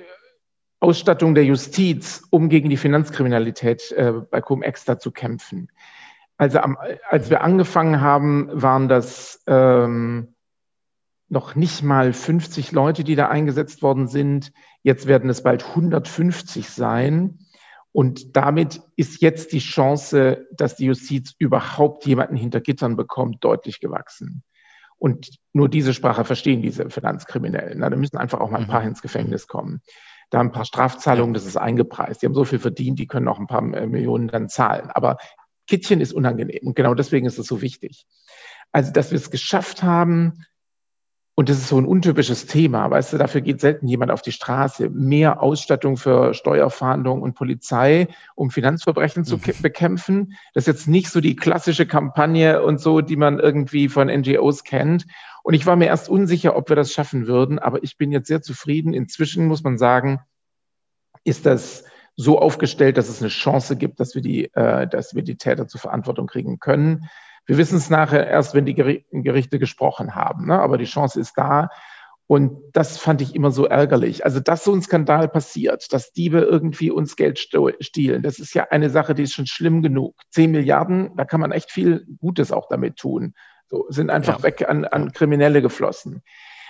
[0.81, 5.71] Ausstattung der Justiz, um gegen die Finanzkriminalität äh, bei Cum-Extra zu kämpfen.
[6.37, 6.77] Also am,
[7.09, 10.32] als wir angefangen haben, waren das ähm,
[11.33, 14.53] noch nicht mal 50 Leute, die da eingesetzt worden sind.
[14.83, 17.39] Jetzt werden es bald 150 sein.
[17.91, 23.81] Und damit ist jetzt die Chance, dass die Justiz überhaupt jemanden hinter Gittern bekommt, deutlich
[23.81, 24.43] gewachsen.
[24.99, 27.79] Und nur diese Sprache verstehen diese Finanzkriminellen.
[27.79, 28.89] Na, da müssen einfach auch mal ein paar mhm.
[28.89, 29.81] ins Gefängnis kommen.
[30.29, 32.21] Da ein paar Strafzahlungen, das ist eingepreist.
[32.21, 34.91] Die haben so viel verdient, die können auch ein paar äh, Millionen dann zahlen.
[34.91, 35.17] Aber
[35.67, 38.07] Kittchen ist unangenehm und genau deswegen ist es so wichtig.
[38.71, 40.45] Also, dass wir es geschafft haben,
[41.35, 44.33] und das ist so ein untypisches Thema, weißt du, dafür geht selten jemand auf die
[44.33, 44.91] Straße.
[44.91, 49.63] Mehr Ausstattung für Steuerfahndung und Polizei, um Finanzverbrechen zu mhm.
[49.63, 50.35] bekämpfen.
[50.53, 54.65] Das ist jetzt nicht so die klassische Kampagne und so, die man irgendwie von NGOs
[54.65, 55.07] kennt.
[55.43, 58.29] Und ich war mir erst unsicher, ob wir das schaffen würden, aber ich bin jetzt
[58.29, 58.93] sehr zufrieden.
[58.93, 60.21] Inzwischen muss man sagen,
[61.25, 65.23] ist das so aufgestellt, dass es eine Chance gibt, dass wir die, äh, dass wir
[65.23, 67.09] die Täter zur Verantwortung kriegen können.
[67.47, 70.47] Wir wissen es nachher erst, wenn die Gerichte gesprochen haben.
[70.47, 70.59] Ne?
[70.59, 71.69] Aber die Chance ist da.
[72.27, 74.25] Und das fand ich immer so ärgerlich.
[74.25, 78.69] Also, dass so ein Skandal passiert, dass Diebe irgendwie uns Geld stehlen, das ist ja
[78.71, 80.15] eine Sache, die ist schon schlimm genug.
[80.31, 83.35] Zehn Milliarden, da kann man echt viel Gutes auch damit tun.
[83.69, 84.43] So, sind einfach ja.
[84.45, 86.23] weg an, an Kriminelle geflossen.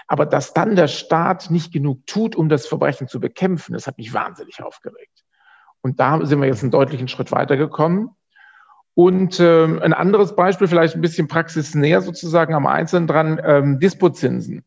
[0.09, 3.99] Aber dass dann der Staat nicht genug tut, um das Verbrechen zu bekämpfen, das hat
[3.99, 5.25] mich wahnsinnig aufgeregt.
[5.81, 8.11] Und da sind wir jetzt einen deutlichen Schritt weitergekommen.
[8.95, 14.65] Und ähm, ein anderes Beispiel, vielleicht ein bisschen praxisnäher sozusagen am Einzelnen dran, ähm, Dispozinsen.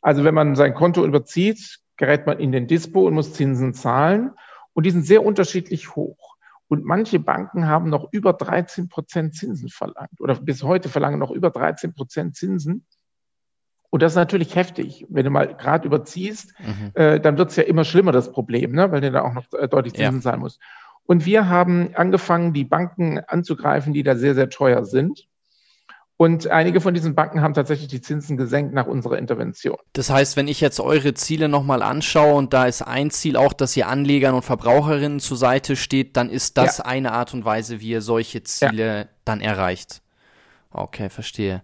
[0.00, 4.32] Also wenn man sein Konto überzieht, gerät man in den Dispo und muss Zinsen zahlen.
[4.72, 6.36] Und die sind sehr unterschiedlich hoch.
[6.66, 11.30] Und manche Banken haben noch über 13 Prozent Zinsen verlangt oder bis heute verlangen noch
[11.30, 12.86] über 13 Prozent Zinsen.
[13.90, 15.06] Und das ist natürlich heftig.
[15.10, 16.92] Wenn du mal gerade überziehst, mhm.
[16.94, 18.90] äh, dann wird es ja immer schlimmer, das Problem, ne?
[18.90, 20.20] weil du da auch noch äh, deutlich Zinsen ja.
[20.22, 20.60] zahlen musst.
[21.04, 25.26] Und wir haben angefangen, die Banken anzugreifen, die da sehr, sehr teuer sind.
[26.16, 29.76] Und einige von diesen Banken haben tatsächlich die Zinsen gesenkt nach unserer Intervention.
[29.92, 33.52] Das heißt, wenn ich jetzt eure Ziele nochmal anschaue und da ist ein Ziel auch,
[33.52, 36.84] dass ihr Anlegern und Verbraucherinnen zur Seite steht, dann ist das ja.
[36.84, 39.04] eine Art und Weise, wie ihr solche Ziele ja.
[39.24, 40.00] dann erreicht.
[40.70, 41.60] Okay, verstehe.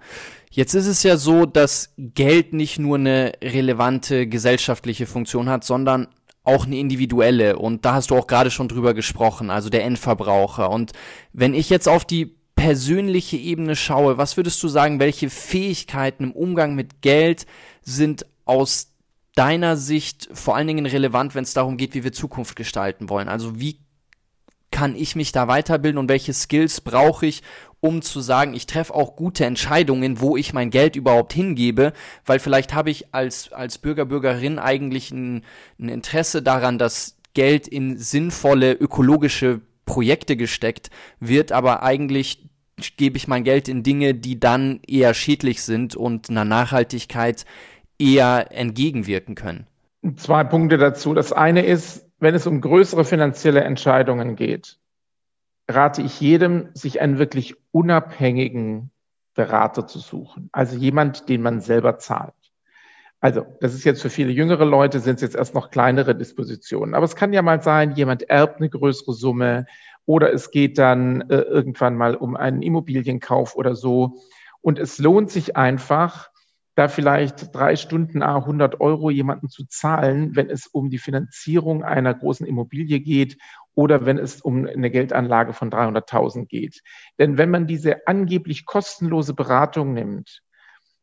[0.51, 6.09] Jetzt ist es ja so, dass Geld nicht nur eine relevante gesellschaftliche Funktion hat, sondern
[6.49, 7.59] auch eine individuelle.
[7.59, 10.71] Und da hast du auch gerade schon drüber gesprochen, also der Endverbraucher.
[10.71, 10.93] Und
[11.33, 16.33] wenn ich jetzt auf die persönliche Ebene schaue, was würdest du sagen, welche Fähigkeiten im
[16.33, 17.47] Umgang mit Geld
[17.83, 18.95] sind aus
[19.35, 23.29] deiner Sicht vor allen Dingen relevant, wenn es darum geht, wie wir Zukunft gestalten wollen?
[23.29, 23.79] Also wie
[24.71, 27.43] kann ich mich da weiterbilden und welche Skills brauche ich,
[27.81, 31.93] um zu sagen, ich treffe auch gute Entscheidungen, wo ich mein Geld überhaupt hingebe,
[32.27, 35.45] weil vielleicht habe ich als, als Bürger, Bürgerin eigentlich ein,
[35.79, 42.49] ein Interesse daran, dass Geld in sinnvolle ökologische Projekte gesteckt wird, aber eigentlich
[42.97, 47.45] gebe ich mein Geld in Dinge, die dann eher schädlich sind und einer Nachhaltigkeit
[47.99, 49.67] eher entgegenwirken können.
[50.17, 51.15] Zwei Punkte dazu.
[51.15, 54.79] Das eine ist, wenn es um größere finanzielle Entscheidungen geht,
[55.69, 58.91] rate ich jedem, sich einen wirklich unabhängigen
[59.35, 60.49] Berater zu suchen.
[60.53, 62.35] Also jemand, den man selber zahlt.
[63.21, 66.95] Also, das ist jetzt für viele jüngere Leute, sind es jetzt erst noch kleinere Dispositionen.
[66.95, 69.67] Aber es kann ja mal sein, jemand erbt eine größere Summe
[70.07, 74.19] oder es geht dann äh, irgendwann mal um einen Immobilienkauf oder so.
[74.61, 76.31] Und es lohnt sich einfach,
[76.77, 81.83] da vielleicht drei Stunden A 100 Euro jemanden zu zahlen, wenn es um die Finanzierung
[81.83, 83.37] einer großen Immobilie geht
[83.79, 86.83] oder wenn es um eine Geldanlage von 300.000 geht.
[87.21, 90.43] Denn wenn man diese angeblich kostenlose Beratung nimmt,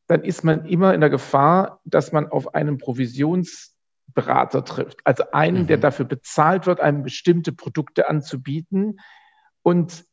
[0.07, 4.99] dann ist man immer in der Gefahr, dass man auf einen Provisionsberater trifft.
[5.05, 5.67] Also einen, mhm.
[5.67, 8.99] der dafür bezahlt wird, einem bestimmte Produkte anzubieten.
[9.61, 10.03] Und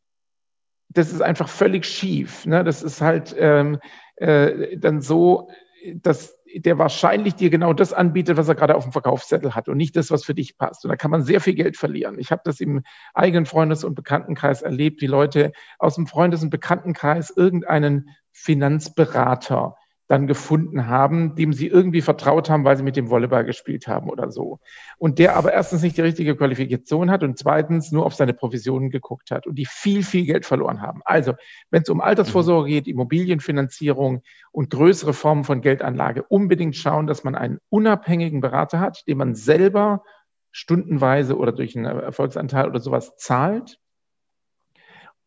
[0.88, 2.46] das ist einfach völlig schief.
[2.46, 2.62] Ne?
[2.62, 3.80] Das ist halt ähm,
[4.14, 5.50] äh, dann so,
[5.96, 9.76] dass der wahrscheinlich dir genau das anbietet, was er gerade auf dem Verkaufszettel hat und
[9.76, 10.84] nicht das, was für dich passt.
[10.84, 12.18] Und da kann man sehr viel Geld verlieren.
[12.18, 12.82] Ich habe das im
[13.14, 19.76] eigenen Freundes- und Bekanntenkreis erlebt, wie Leute aus dem Freundes- und Bekanntenkreis irgendeinen Finanzberater
[20.12, 24.10] dann gefunden haben, dem sie irgendwie vertraut haben, weil sie mit dem Volleyball gespielt haben
[24.10, 24.60] oder so.
[24.98, 28.90] Und der aber erstens nicht die richtige Qualifikation hat und zweitens nur auf seine Provisionen
[28.90, 31.00] geguckt hat und die viel, viel Geld verloren haben.
[31.06, 31.32] Also,
[31.70, 34.20] wenn es um Altersvorsorge geht, Immobilienfinanzierung
[34.50, 39.34] und größere Formen von Geldanlage, unbedingt schauen, dass man einen unabhängigen Berater hat, den man
[39.34, 40.02] selber
[40.50, 43.78] stundenweise oder durch einen Erfolgsanteil oder sowas zahlt.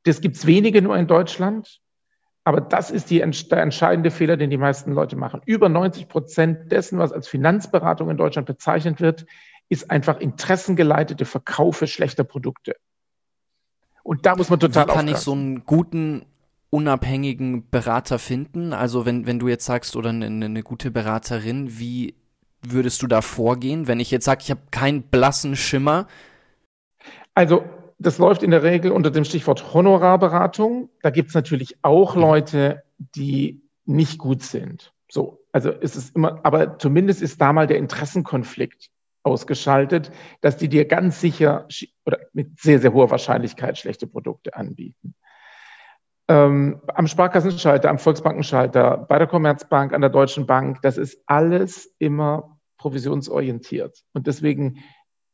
[0.04, 1.82] Das gibt es wenige nur in Deutschland.
[2.46, 5.42] Aber das ist die, der entscheidende Fehler, den die meisten Leute machen.
[5.46, 9.26] Über 90 Prozent dessen, was als Finanzberatung in Deutschland bezeichnet wird,
[9.68, 12.76] ist einfach interessengeleitete Verkaufe schlechter Produkte.
[14.04, 15.16] Und da muss man total Wie kann aufpassen.
[15.16, 16.26] ich so einen guten
[16.70, 18.74] unabhängigen Berater finden?
[18.74, 22.14] Also wenn, wenn du jetzt sagst, oder eine, eine gute Beraterin, wie
[22.62, 26.08] würdest du da vorgehen, wenn ich jetzt sage, ich habe keinen blassen Schimmer?
[27.34, 27.64] Also
[27.98, 30.90] das läuft in der Regel unter dem Stichwort Honorarberatung.
[31.02, 34.94] Da gibt es natürlich auch Leute, die nicht gut sind.
[35.10, 38.90] So, also ist es immer, aber zumindest ist da mal der Interessenkonflikt
[39.24, 41.68] ausgeschaltet, dass die dir ganz sicher
[42.06, 45.16] oder mit sehr, sehr hoher Wahrscheinlichkeit schlechte Produkte anbieten.
[46.28, 51.94] Ähm, am Sparkassenschalter, am Volksbankenschalter, bei der Commerzbank, an der Deutschen Bank, das ist alles
[52.00, 54.04] immer provisionsorientiert.
[54.14, 54.84] Und deswegen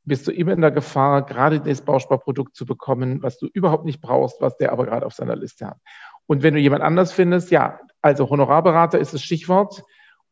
[0.04, 4.02] bist du immer in der Gefahr, gerade das Bausparprodukt zu bekommen, was du überhaupt nicht
[4.02, 5.78] brauchst, was der aber gerade auf seiner Liste hat.
[6.28, 9.84] Und wenn du jemand anders findest, ja, also Honorarberater ist das Stichwort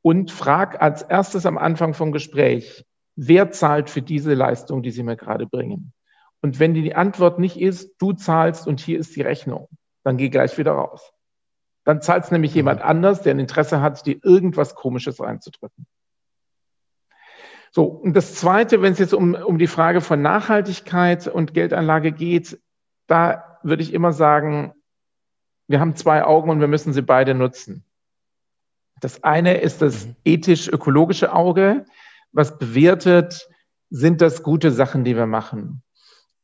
[0.02, 5.04] und frag als erstes am Anfang vom Gespräch, wer zahlt für diese Leistung, die sie
[5.04, 5.94] mir gerade bringen?
[6.42, 9.68] Und wenn die Antwort nicht ist, du zahlst und hier ist die Rechnung,
[10.04, 11.12] dann geh gleich wieder raus.
[11.84, 15.86] Dann zahlt es nämlich jemand anders, der ein Interesse hat, dir irgendwas Komisches reinzudrücken.
[17.72, 22.12] So, und das Zweite, wenn es jetzt um, um die Frage von Nachhaltigkeit und Geldanlage
[22.12, 22.60] geht,
[23.08, 24.74] da würde ich immer sagen,
[25.68, 27.84] wir haben zwei Augen und wir müssen sie beide nutzen.
[29.02, 30.16] Das eine ist das mhm.
[30.26, 31.86] ethisch-ökologische Auge,
[32.32, 33.48] was bewertet,
[33.90, 35.82] sind das gute Sachen, die wir machen.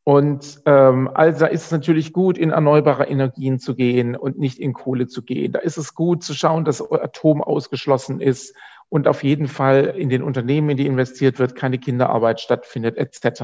[0.03, 4.73] Und ähm, also ist es natürlich gut, in erneuerbare Energien zu gehen und nicht in
[4.73, 5.51] Kohle zu gehen.
[5.51, 8.55] Da ist es gut zu schauen, dass Atom ausgeschlossen ist
[8.89, 13.43] und auf jeden Fall in den Unternehmen, in die investiert wird, keine Kinderarbeit stattfindet, etc.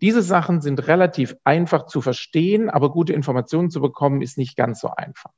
[0.00, 4.80] Diese Sachen sind relativ einfach zu verstehen, aber gute Informationen zu bekommen, ist nicht ganz
[4.80, 5.32] so einfach.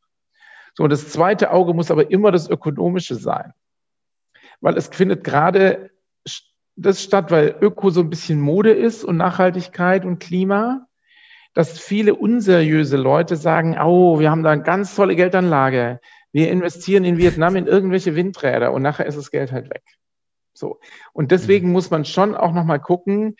[0.74, 3.52] So, und das zweite Auge muss aber immer das Ökonomische sein.
[4.60, 5.90] Weil es findet gerade
[6.76, 10.86] das statt, weil Öko so ein bisschen Mode ist und Nachhaltigkeit und Klima,
[11.54, 16.00] dass viele unseriöse Leute sagen, oh, wir haben da eine ganz tolle Geldanlage
[16.34, 19.84] wir investieren in Vietnam in irgendwelche Windräder und nachher ist das Geld halt weg.
[20.52, 20.80] So.
[21.12, 21.72] Und deswegen mhm.
[21.72, 23.36] muss man schon auch nochmal gucken,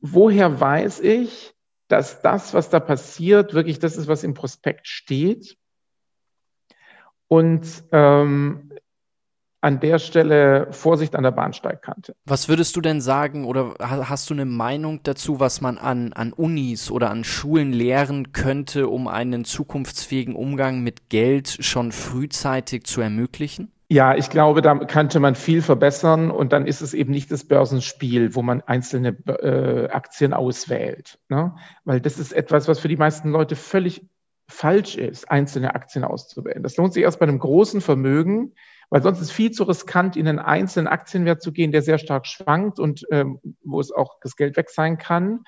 [0.00, 1.52] woher weiß ich,
[1.88, 5.58] dass das, was da passiert, wirklich das ist, was im Prospekt steht.
[7.26, 8.72] Und ähm,
[9.66, 12.14] an der Stelle Vorsicht an der Bahnsteigkante.
[12.24, 16.32] Was würdest du denn sagen oder hast du eine Meinung dazu, was man an, an
[16.32, 23.00] Unis oder an Schulen lehren könnte, um einen zukunftsfähigen Umgang mit Geld schon frühzeitig zu
[23.00, 23.72] ermöglichen?
[23.88, 27.42] Ja, ich glaube, da könnte man viel verbessern und dann ist es eben nicht das
[27.42, 31.18] Börsenspiel, wo man einzelne äh, Aktien auswählt.
[31.28, 31.56] Ne?
[31.84, 34.06] Weil das ist etwas, was für die meisten Leute völlig
[34.48, 36.62] falsch ist, einzelne Aktien auszuwählen.
[36.62, 38.52] Das lohnt sich erst bei einem großen Vermögen,
[38.90, 42.26] weil sonst ist viel zu riskant, in einen einzelnen Aktienwert zu gehen, der sehr stark
[42.26, 45.44] schwankt und ähm, wo es auch das Geld weg sein kann.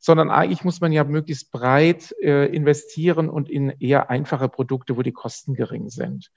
[0.00, 5.02] Sondern eigentlich muss man ja möglichst breit äh, investieren und in eher einfache Produkte, wo
[5.02, 6.30] die Kosten gering sind.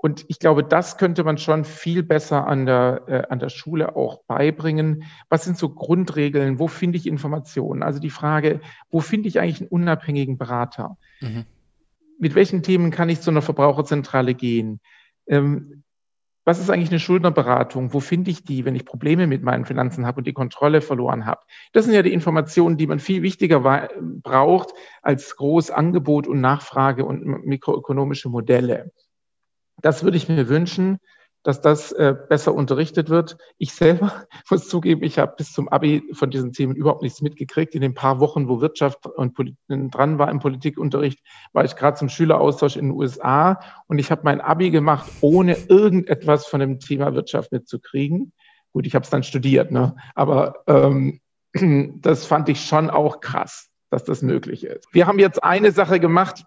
[0.00, 3.96] Und ich glaube, das könnte man schon viel besser an der, äh, an der Schule
[3.96, 5.02] auch beibringen.
[5.28, 6.60] Was sind so Grundregeln?
[6.60, 7.82] Wo finde ich Informationen?
[7.82, 8.60] Also die Frage,
[8.90, 10.96] wo finde ich eigentlich einen unabhängigen Berater?
[11.20, 11.46] Mhm.
[12.20, 14.80] Mit welchen Themen kann ich zu einer Verbraucherzentrale gehen?
[15.28, 15.84] Ähm,
[16.48, 17.92] was ist eigentlich eine Schuldnerberatung?
[17.92, 21.26] Wo finde ich die, wenn ich Probleme mit meinen Finanzen habe und die Kontrolle verloren
[21.26, 21.42] habe?
[21.74, 23.60] Das sind ja die Informationen, die man viel wichtiger
[24.22, 24.72] braucht
[25.02, 28.92] als Großangebot und Nachfrage und mikroökonomische Modelle.
[29.82, 30.98] Das würde ich mir wünschen
[31.42, 33.38] dass das äh, besser unterrichtet wird.
[33.58, 37.74] Ich selber muss zugeben, ich habe bis zum Abi von diesen Themen überhaupt nichts mitgekriegt.
[37.74, 41.20] In den paar Wochen, wo Wirtschaft und Polit dran war im Politikunterricht,
[41.52, 45.56] war ich gerade zum Schüleraustausch in den USA und ich habe mein Abi gemacht, ohne
[45.68, 48.32] irgendetwas von dem Thema Wirtschaft mitzukriegen.
[48.72, 49.96] Gut, ich habe es dann studiert, ne?
[50.14, 51.20] aber ähm,
[52.02, 53.70] das fand ich schon auch krass.
[53.90, 54.86] dass das möglich ist.
[54.92, 56.44] Wir haben jetzt eine Sache gemacht,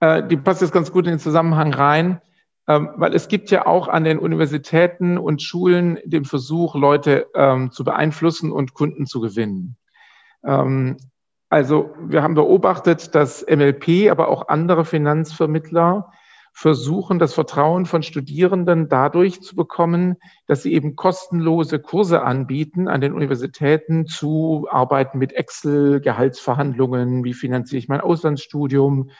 [0.00, 2.20] äh, die passt jetzt ganz gut in den Zusammenhang rein,
[2.96, 7.84] weil es gibt ja auch an den Universitäten und Schulen den Versuch, Leute ähm, zu
[7.84, 9.76] beeinflussen und Kunden zu gewinnen.
[10.44, 10.96] Ähm,
[11.48, 16.12] also wir haben beobachtet, dass MLP, aber auch andere Finanzvermittler
[16.52, 20.16] versuchen, das Vertrauen von Studierenden dadurch zu bekommen,
[20.46, 27.34] dass sie eben kostenlose Kurse anbieten an den Universitäten zu Arbeiten mit Excel, Gehaltsverhandlungen, wie
[27.34, 29.10] finanziere ich mein Auslandsstudium,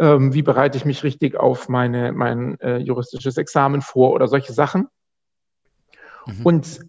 [0.00, 4.54] ähm, wie bereite ich mich richtig auf meine, mein äh, juristisches Examen vor oder solche
[4.54, 4.88] Sachen.
[6.26, 6.46] Mhm.
[6.46, 6.80] Und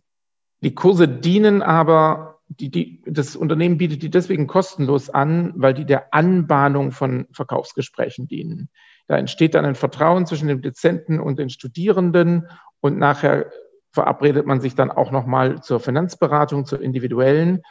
[0.62, 5.86] die Kurse dienen aber, die, die, das Unternehmen bietet die deswegen kostenlos an, weil die
[5.86, 8.70] der Anbahnung von Verkaufsgesprächen dienen.
[9.08, 12.48] Da entsteht dann ein Vertrauen zwischen dem Dezenten und den Studierenden
[12.80, 13.52] und nachher
[13.92, 17.62] verabredet man sich dann auch nochmal zur Finanzberatung, zur individuellen.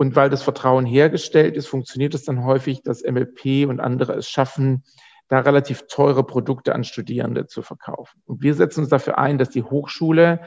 [0.00, 4.30] Und weil das Vertrauen hergestellt ist, funktioniert es dann häufig, dass MLP und andere es
[4.30, 4.82] schaffen,
[5.28, 8.22] da relativ teure Produkte an Studierende zu verkaufen.
[8.24, 10.40] Und wir setzen uns dafür ein, dass die Hochschule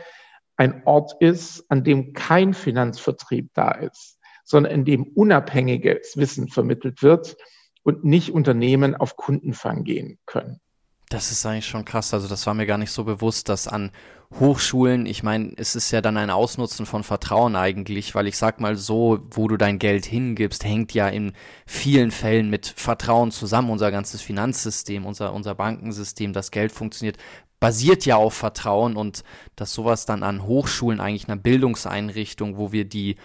[0.57, 7.03] ein Ort ist, an dem kein Finanzvertrieb da ist, sondern in dem unabhängiges Wissen vermittelt
[7.03, 7.37] wird
[7.83, 10.61] und nicht Unternehmen auf Kundenfang gehen können.
[11.09, 12.11] Das ist eigentlich schon krass.
[12.11, 13.91] Also das war mir gar nicht so bewusst, dass an
[14.39, 18.59] Hochschulen, ich meine, es ist ja dann ein Ausnutzen von Vertrauen eigentlich, weil ich sag
[18.59, 21.33] mal so, wo du dein Geld hingibst, hängt ja in
[21.67, 23.69] vielen Fällen mit Vertrauen zusammen.
[23.69, 27.17] Unser ganzes Finanzsystem, unser, unser Bankensystem, das Geld funktioniert,
[27.59, 29.23] basiert ja auf Vertrauen und
[29.55, 33.15] dass sowas dann an Hochschulen, eigentlich einer Bildungseinrichtung, wo wir die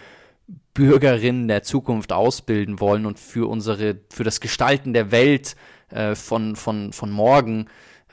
[0.75, 5.57] Bürgerinnen der Zukunft ausbilden wollen und für unsere, für das Gestalten der Welt
[5.91, 7.67] äh, von, von, von morgen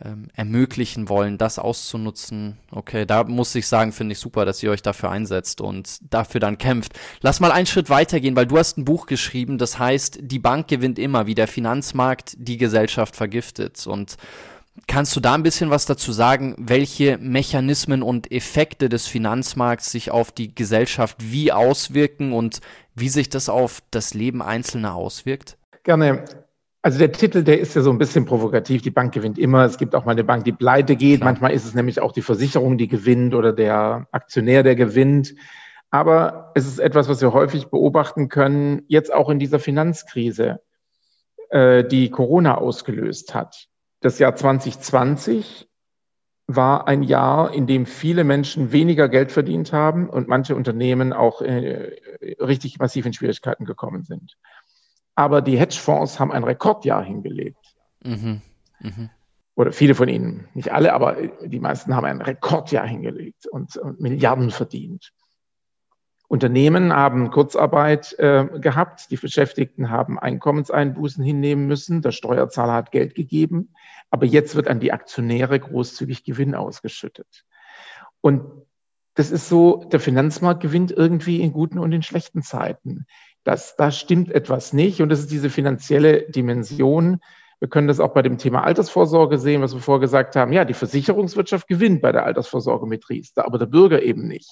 [0.04, 2.58] ähm, ermöglichen wollen, das auszunutzen.
[2.72, 6.40] Okay, da muss ich sagen, finde ich super, dass ihr euch dafür einsetzt und dafür
[6.42, 6.94] dann kämpft.
[7.22, 10.68] Lass mal einen Schritt weitergehen, weil du hast ein Buch geschrieben, das heißt, die Bank
[10.68, 13.88] gewinnt immer, wie der Finanzmarkt die Gesellschaft vergiftet.
[13.88, 14.18] Und
[14.88, 20.12] Kannst du da ein bisschen was dazu sagen, welche Mechanismen und Effekte des Finanzmarkts sich
[20.12, 22.60] auf die Gesellschaft wie auswirken und
[22.94, 25.58] wie sich das auf das Leben Einzelner auswirkt?
[25.84, 26.26] Gerne.
[26.86, 28.84] Also der Titel, der ist ja so ein bisschen provokativ.
[28.84, 29.66] Die Bank gewinnt immer.
[29.66, 31.22] Es gibt auch mal eine Bank, die pleite geht.
[31.22, 31.32] Klar.
[31.32, 35.34] Manchmal ist es nämlich auch die Versicherung, die gewinnt oder der Aktionär, der gewinnt.
[35.90, 40.62] Aber es ist etwas, was wir häufig beobachten können, jetzt auch in dieser Finanzkrise,
[41.50, 43.66] äh, die Corona ausgelöst hat.
[44.02, 45.68] Das Jahr 2020
[46.46, 51.42] war ein Jahr, in dem viele Menschen weniger Geld verdient haben und manche Unternehmen auch
[51.42, 51.96] äh,
[52.40, 54.38] richtig massiv in Schwierigkeiten gekommen sind.
[55.16, 57.76] Aber die Hedgefonds haben ein Rekordjahr hingelegt.
[58.04, 58.42] Mhm.
[58.80, 59.10] Mhm.
[59.56, 64.02] Oder viele von ihnen, nicht alle, aber die meisten haben ein Rekordjahr hingelegt und, und
[64.02, 65.14] Milliarden verdient.
[66.28, 73.16] Unternehmen haben Kurzarbeit äh, gehabt, die Beschäftigten haben Einkommenseinbußen hinnehmen müssen, der Steuerzahler hat Geld
[73.16, 73.74] gegeben,
[74.10, 77.46] aber jetzt wird an die Aktionäre großzügig Gewinn ausgeschüttet.
[78.22, 78.44] Und
[79.14, 83.06] das ist so, der Finanzmarkt gewinnt irgendwie in guten und in schlechten Zeiten.
[83.46, 87.20] Das, da stimmt etwas nicht und das ist diese finanzielle Dimension.
[87.60, 90.52] Wir können das auch bei dem Thema Altersvorsorge sehen, was wir vorher gesagt haben.
[90.52, 94.50] Ja, die Versicherungswirtschaft gewinnt bei der Altersvorsorge mit Riester, aber der Bürger eben nicht.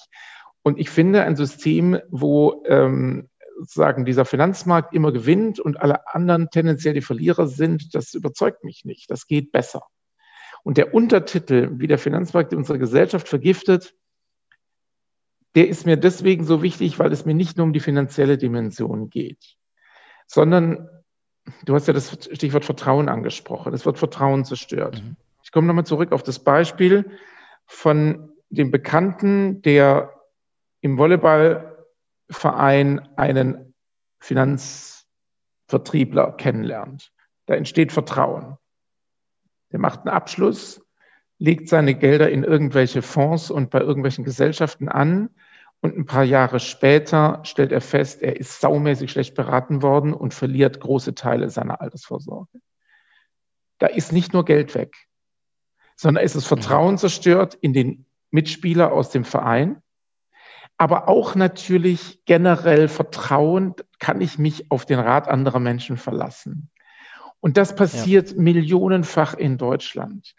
[0.62, 3.28] Und ich finde ein System, wo ähm,
[3.58, 8.84] sozusagen dieser Finanzmarkt immer gewinnt und alle anderen tendenziell die Verlierer sind, das überzeugt mich
[8.84, 9.10] nicht.
[9.10, 9.82] Das geht besser.
[10.62, 13.94] Und der Untertitel, wie der Finanzmarkt unsere Gesellschaft vergiftet,
[15.54, 19.08] der ist mir deswegen so wichtig, weil es mir nicht nur um die finanzielle Dimension
[19.08, 19.56] geht,
[20.26, 20.88] sondern
[21.64, 23.72] du hast ja das Stichwort Vertrauen angesprochen.
[23.72, 25.02] Es wird Vertrauen zerstört.
[25.02, 25.16] Mhm.
[25.44, 27.10] Ich komme nochmal zurück auf das Beispiel
[27.66, 30.12] von dem Bekannten, der
[30.80, 33.74] im Volleyballverein einen
[34.20, 37.12] Finanzvertriebler kennenlernt.
[37.46, 38.56] Da entsteht Vertrauen.
[39.70, 40.80] Der macht einen Abschluss,
[41.38, 45.30] legt seine Gelder in irgendwelche Fonds und bei irgendwelchen Gesellschaften an
[45.84, 50.34] und ein paar Jahre später stellt er fest, er ist saumäßig schlecht beraten worden und
[50.34, 52.58] verliert große Teile seiner Altersvorsorge.
[53.78, 54.96] Da ist nicht nur Geld weg,
[55.96, 59.82] sondern ist das Vertrauen zerstört in den Mitspieler aus dem Verein
[60.76, 66.70] aber auch natürlich generell Vertrauen, kann ich mich auf den Rat anderer Menschen verlassen.
[67.40, 68.40] Und das passiert ja.
[68.40, 70.34] millionenfach in Deutschland.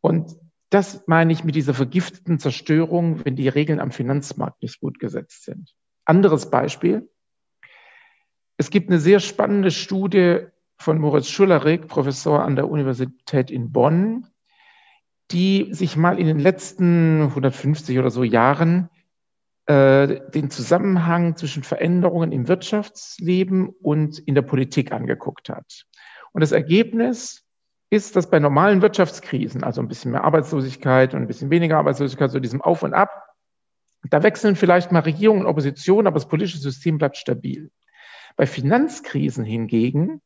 [0.00, 0.36] Und
[0.72, 5.44] das meine ich mit dieser vergifteten Zerstörung, wenn die Regeln am Finanzmarkt nicht gut gesetzt
[5.44, 5.74] sind.
[6.04, 7.10] Anderes Beispiel.
[8.56, 10.46] Es gibt eine sehr spannende Studie
[10.76, 14.26] von Moritz Schullerig, Professor an der Universität in Bonn,
[15.30, 18.88] die sich mal in den letzten 150 oder so Jahren
[19.66, 25.86] äh, den Zusammenhang zwischen Veränderungen im Wirtschaftsleben und in der Politik angeguckt hat.
[26.32, 27.44] Und das Ergebnis
[27.92, 32.30] ist, dass bei normalen Wirtschaftskrisen, also ein bisschen mehr Arbeitslosigkeit und ein bisschen weniger Arbeitslosigkeit,
[32.30, 33.34] so diesem Auf und Ab,
[34.08, 37.70] da wechseln vielleicht mal Regierung und Opposition, aber das politische System bleibt stabil.
[38.34, 40.22] Bei Finanzkrisen hingegen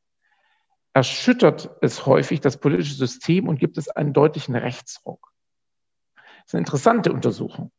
[0.93, 5.33] erschüttert es häufig das politische System und gibt es einen deutlichen Rechtsruck.
[6.15, 7.73] Das ist eine interessante Untersuchung,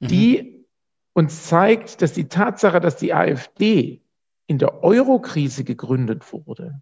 [0.00, 0.08] mhm.
[0.08, 0.66] die
[1.12, 4.00] uns zeigt, dass die Tatsache, dass die AfD
[4.46, 6.80] in der Eurokrise gegründet wurde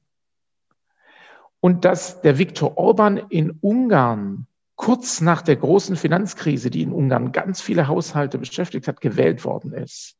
[1.64, 7.32] und dass der Viktor Orban in Ungarn kurz nach der großen Finanzkrise, die in Ungarn
[7.32, 10.14] ganz viele Haushalte beschäftigt hat, gewählt worden ist.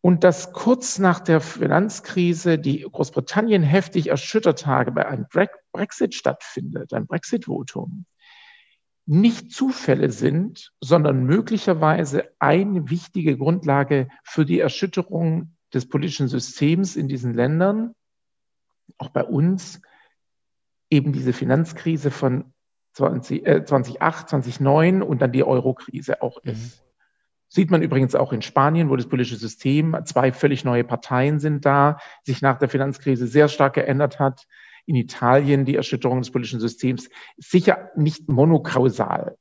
[0.00, 5.26] Und dass kurz nach der Finanzkrise die Großbritannien heftig erschüttert habe, bei einem
[5.70, 8.04] Brexit stattfindet, ein Brexit-Votum,
[9.06, 17.06] nicht Zufälle sind, sondern möglicherweise eine wichtige Grundlage für die Erschütterung des politischen Systems in
[17.06, 17.94] diesen Ländern,
[18.98, 19.80] auch bei uns,
[20.90, 22.52] eben diese Finanzkrise von
[22.94, 26.50] 20, äh, 2008, 2009 und dann die Eurokrise auch mhm.
[26.50, 26.82] ist.
[26.82, 26.90] Mhm.
[27.52, 31.66] Sieht man übrigens auch in Spanien, wo das politische System, zwei völlig neue Parteien sind
[31.66, 34.46] da, sich nach der Finanzkrise sehr stark geändert hat.
[34.86, 39.36] In Italien die Erschütterung des politischen Systems sicher nicht monokausal.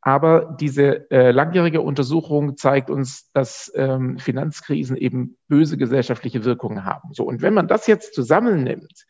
[0.00, 7.12] Aber diese äh, langjährige Untersuchung zeigt uns, dass ähm, Finanzkrisen eben böse gesellschaftliche Wirkungen haben.
[7.12, 9.06] So, und wenn man das jetzt zusammennimmt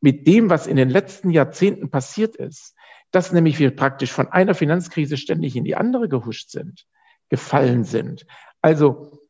[0.00, 2.74] mit dem, was in den letzten Jahrzehnten passiert ist,
[3.10, 6.86] dass nämlich wir praktisch von einer Finanzkrise ständig in die andere gehuscht sind,
[7.28, 8.26] gefallen sind.
[8.62, 9.20] Also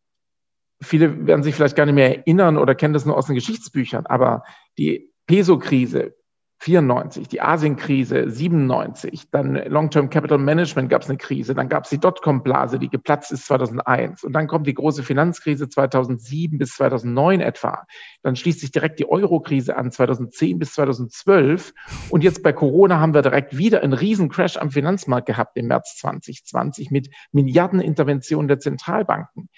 [0.83, 4.07] viele werden sich vielleicht gar nicht mehr erinnern oder kennen das nur aus den Geschichtsbüchern,
[4.07, 4.45] aber
[4.79, 6.15] die Peso-Krise
[6.63, 11.91] 94, die Asienkrise 97, dann Long-Term Capital Management gab es eine Krise, dann gab es
[11.91, 17.41] die Dotcom-Blase, die geplatzt ist 2001 und dann kommt die große Finanzkrise 2007 bis 2009
[17.41, 17.87] etwa.
[18.23, 21.73] Dann schließt sich direkt die Euro-Krise an 2010 bis 2012
[22.11, 25.67] und jetzt bei Corona haben wir direkt wieder einen riesen Crash am Finanzmarkt gehabt im
[25.67, 29.49] März 2020 mit Milliardeninterventionen der Zentralbanken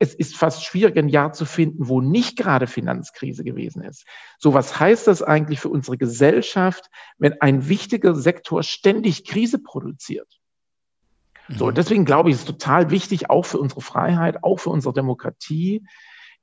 [0.00, 4.06] es ist fast schwierig, ein Jahr zu finden, wo nicht gerade Finanzkrise gewesen ist.
[4.38, 6.86] So, was heißt das eigentlich für unsere Gesellschaft,
[7.18, 10.40] wenn ein wichtiger Sektor ständig Krise produziert?
[11.50, 11.74] So, mhm.
[11.74, 15.84] deswegen glaube ich, es ist total wichtig, auch für unsere Freiheit, auch für unsere Demokratie,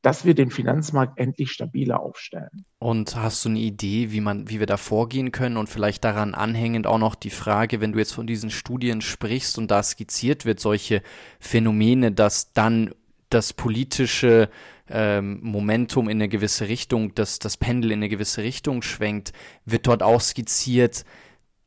[0.03, 2.65] dass wir den Finanzmarkt endlich stabiler aufstellen.
[2.77, 6.35] Und hast du eine Idee, wie man, wie wir da vorgehen können und vielleicht daran
[6.35, 10.45] anhängend auch noch die Frage, wenn du jetzt von diesen Studien sprichst und da skizziert
[10.45, 11.01] wird, solche
[11.39, 12.93] Phänomene, dass dann
[13.29, 14.49] das politische
[14.89, 19.33] ähm, Momentum in eine gewisse Richtung, dass das Pendel in eine gewisse Richtung schwenkt,
[19.65, 21.03] wird dort auch skizziert,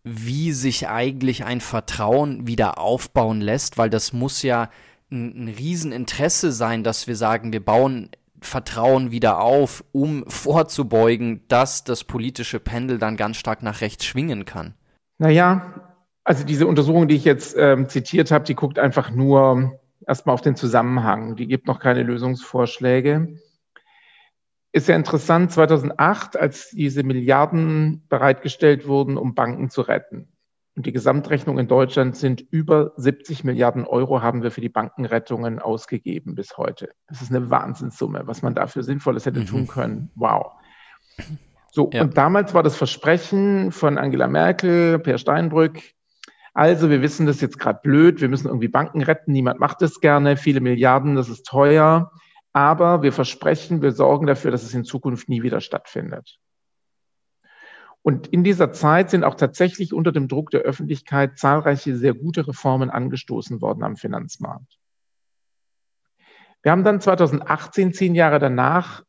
[0.03, 4.71] wie sich eigentlich ein Vertrauen wieder aufbauen lässt, weil das muss ja
[5.11, 11.85] ein, ein Rieseninteresse sein, dass wir sagen, wir bauen Vertrauen wieder auf, um vorzubeugen, dass
[11.85, 14.75] das politische Pendel dann ganz stark nach rechts schwingen kann.
[15.19, 15.91] Naja,
[16.25, 20.41] also diese Untersuchung, die ich jetzt ähm, zitiert habe, die guckt einfach nur erstmal auf
[20.41, 21.37] den Zusammenhang.
[21.37, 23.39] Die gibt noch keine Lösungsvorschläge.
[24.73, 30.29] Ist ja interessant, 2008, als diese Milliarden bereitgestellt wurden, um Banken zu retten.
[30.77, 35.59] Und die Gesamtrechnung in Deutschland sind über 70 Milliarden Euro haben wir für die Bankenrettungen
[35.59, 36.91] ausgegeben bis heute.
[37.09, 39.47] Das ist eine Wahnsinnssumme, was man dafür Sinnvolles hätte mhm.
[39.47, 40.11] tun können.
[40.15, 40.53] Wow.
[41.73, 42.03] So, ja.
[42.03, 45.81] und damals war das Versprechen von Angela Merkel, Per Steinbrück,
[46.53, 49.83] also wir wissen, das ist jetzt gerade blöd, wir müssen irgendwie Banken retten, niemand macht
[49.83, 52.13] das gerne, viele Milliarden, das ist teuer,
[52.53, 56.39] aber wir versprechen, wir sorgen dafür, dass es in Zukunft nie wieder stattfindet.
[58.03, 62.47] Und in dieser Zeit sind auch tatsächlich unter dem Druck der Öffentlichkeit zahlreiche sehr gute
[62.47, 64.79] Reformen angestoßen worden am Finanzmarkt.
[66.63, 69.05] Wir haben dann 2018, zehn Jahre danach,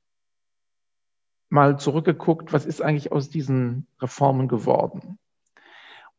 [1.49, 5.19] mal zurückgeguckt, was ist eigentlich aus diesen Reformen geworden.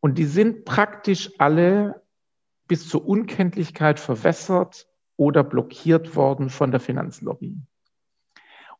[0.02, 2.02] Und die sind praktisch alle
[2.66, 7.56] bis zur Unkenntlichkeit verwässert oder blockiert worden von der Finanzlobby.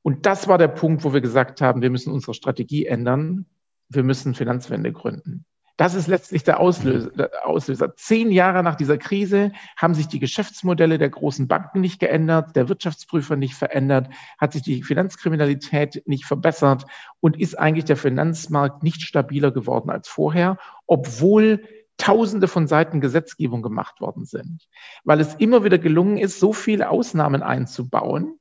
[0.03, 3.47] Und das war der Punkt, wo wir gesagt haben, wir müssen unsere Strategie ändern.
[3.89, 5.45] Wir müssen Finanzwende gründen.
[5.77, 7.97] Das ist letztlich der Auslöser, der Auslöser.
[7.97, 12.69] Zehn Jahre nach dieser Krise haben sich die Geschäftsmodelle der großen Banken nicht geändert, der
[12.69, 14.09] Wirtschaftsprüfer nicht verändert,
[14.39, 16.85] hat sich die Finanzkriminalität nicht verbessert
[17.21, 21.63] und ist eigentlich der Finanzmarkt nicht stabiler geworden als vorher, obwohl
[21.99, 24.67] Tausende von Seiten Gesetzgebung gemacht worden sind,
[25.05, 28.41] weil es immer wieder gelungen ist, so viele Ausnahmen einzubauen,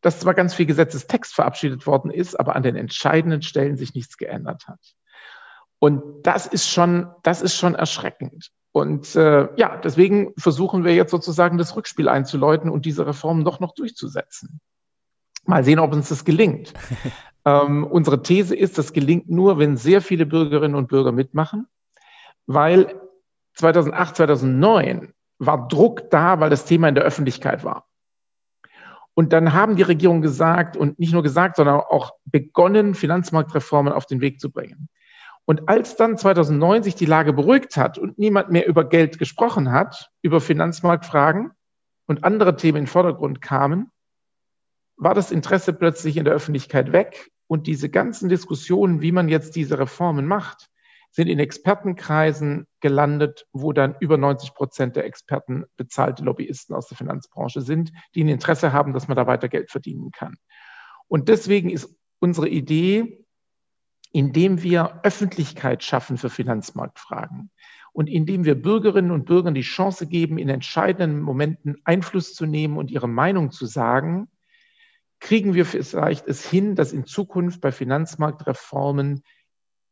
[0.00, 4.16] dass zwar ganz viel Gesetzestext verabschiedet worden ist, aber an den entscheidenden Stellen sich nichts
[4.16, 4.94] geändert hat.
[5.78, 8.50] Und das ist schon, das ist schon erschreckend.
[8.72, 13.60] Und äh, ja, deswegen versuchen wir jetzt sozusagen das Rückspiel einzuläuten und diese Reform doch
[13.60, 14.60] noch durchzusetzen.
[15.44, 16.74] Mal sehen, ob uns das gelingt.
[17.44, 21.66] ähm, unsere These ist, das gelingt nur, wenn sehr viele Bürgerinnen und Bürger mitmachen,
[22.46, 23.00] weil
[23.54, 27.86] 2008, 2009 war Druck da, weil das Thema in der Öffentlichkeit war.
[29.14, 34.06] Und dann haben die Regierungen gesagt und nicht nur gesagt, sondern auch begonnen, Finanzmarktreformen auf
[34.06, 34.88] den Weg zu bringen.
[35.48, 39.72] Und als dann 2009 sich die Lage beruhigt hat und niemand mehr über Geld gesprochen
[39.72, 41.52] hat, über Finanzmarktfragen
[42.06, 43.90] und andere Themen in den Vordergrund kamen,
[44.98, 47.30] war das Interesse plötzlich in der Öffentlichkeit weg.
[47.46, 50.68] Und diese ganzen Diskussionen, wie man jetzt diese Reformen macht,
[51.12, 56.98] sind in Expertenkreisen gelandet, wo dann über 90 Prozent der Experten bezahlte Lobbyisten aus der
[56.98, 60.36] Finanzbranche sind, die ein Interesse haben, dass man da weiter Geld verdienen kann.
[61.06, 63.24] Und deswegen ist unsere Idee,
[64.18, 67.50] indem wir Öffentlichkeit schaffen für Finanzmarktfragen
[67.92, 72.78] und indem wir Bürgerinnen und Bürgern die Chance geben, in entscheidenden Momenten Einfluss zu nehmen
[72.78, 74.26] und ihre Meinung zu sagen,
[75.20, 79.22] kriegen wir vielleicht es hin, dass in Zukunft bei Finanzmarktreformen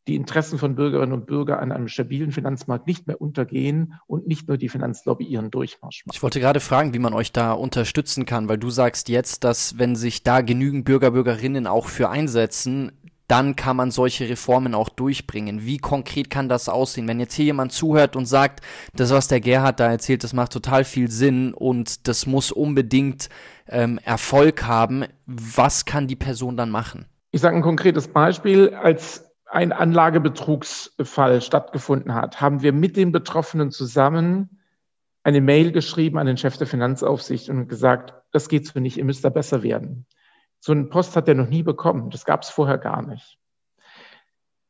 [0.09, 4.49] die Interessen von Bürgerinnen und Bürgern an einem stabilen Finanzmarkt nicht mehr untergehen und nicht
[4.49, 6.17] nur die Finanzlobby ihren Durchmarsch macht.
[6.17, 9.79] Ich wollte gerade fragen, wie man euch da unterstützen kann, weil du sagst jetzt, dass
[9.79, 12.91] wenn sich da genügend Bürger, Bürgerinnen auch für einsetzen,
[13.29, 15.65] dann kann man solche Reformen auch durchbringen.
[15.65, 17.09] Wie konkret kann das aussehen?
[17.09, 18.61] Wenn jetzt hier jemand zuhört und sagt,
[18.95, 23.29] das, was der Gerhard da erzählt, das macht total viel Sinn und das muss unbedingt
[23.69, 27.07] ähm, Erfolg haben, was kann die Person dann machen?
[27.33, 28.75] Ich sage ein konkretes Beispiel.
[28.75, 34.61] Als ein Anlagebetrugsfall stattgefunden hat, haben wir mit den Betroffenen zusammen
[35.23, 39.05] eine Mail geschrieben an den Chef der Finanzaufsicht und gesagt, das geht so nicht, ihr
[39.05, 40.07] müsst da besser werden.
[40.67, 42.11] So einen Post hat er noch nie bekommen.
[42.11, 43.39] Das gab es vorher gar nicht.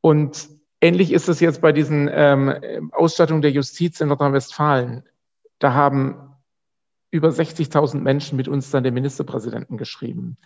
[0.03, 0.47] Und
[0.82, 5.05] ähnlich ist es jetzt bei diesen ähm, Ausstattungen der Justiz in Nordrhein-Westfalen.
[5.59, 6.36] Da haben
[7.11, 10.36] über 60.000 Menschen mit uns dann den Ministerpräsidenten geschrieben.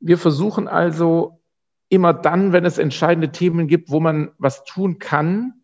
[0.00, 1.42] Wir versuchen also
[1.90, 5.60] immer dann, wenn es entscheidende Themen gibt, wo man was tun kann,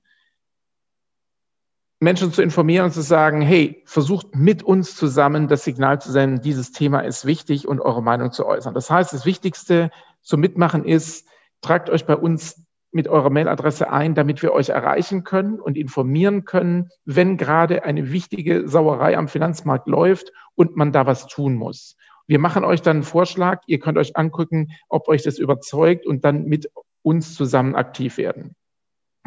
[2.02, 6.40] Menschen zu informieren und zu sagen, hey, versucht mit uns zusammen das Signal zu senden,
[6.40, 8.74] dieses Thema ist wichtig und eure Meinung zu äußern.
[8.74, 11.28] Das heißt, das Wichtigste zum Mitmachen ist,
[11.60, 16.44] tragt euch bei uns mit eurer Mailadresse ein, damit wir euch erreichen können und informieren
[16.44, 21.96] können, wenn gerade eine wichtige Sauerei am Finanzmarkt läuft und man da was tun muss.
[22.26, 26.24] Wir machen euch dann einen Vorschlag, ihr könnt euch angucken, ob euch das überzeugt und
[26.24, 26.68] dann mit
[27.02, 28.56] uns zusammen aktiv werden.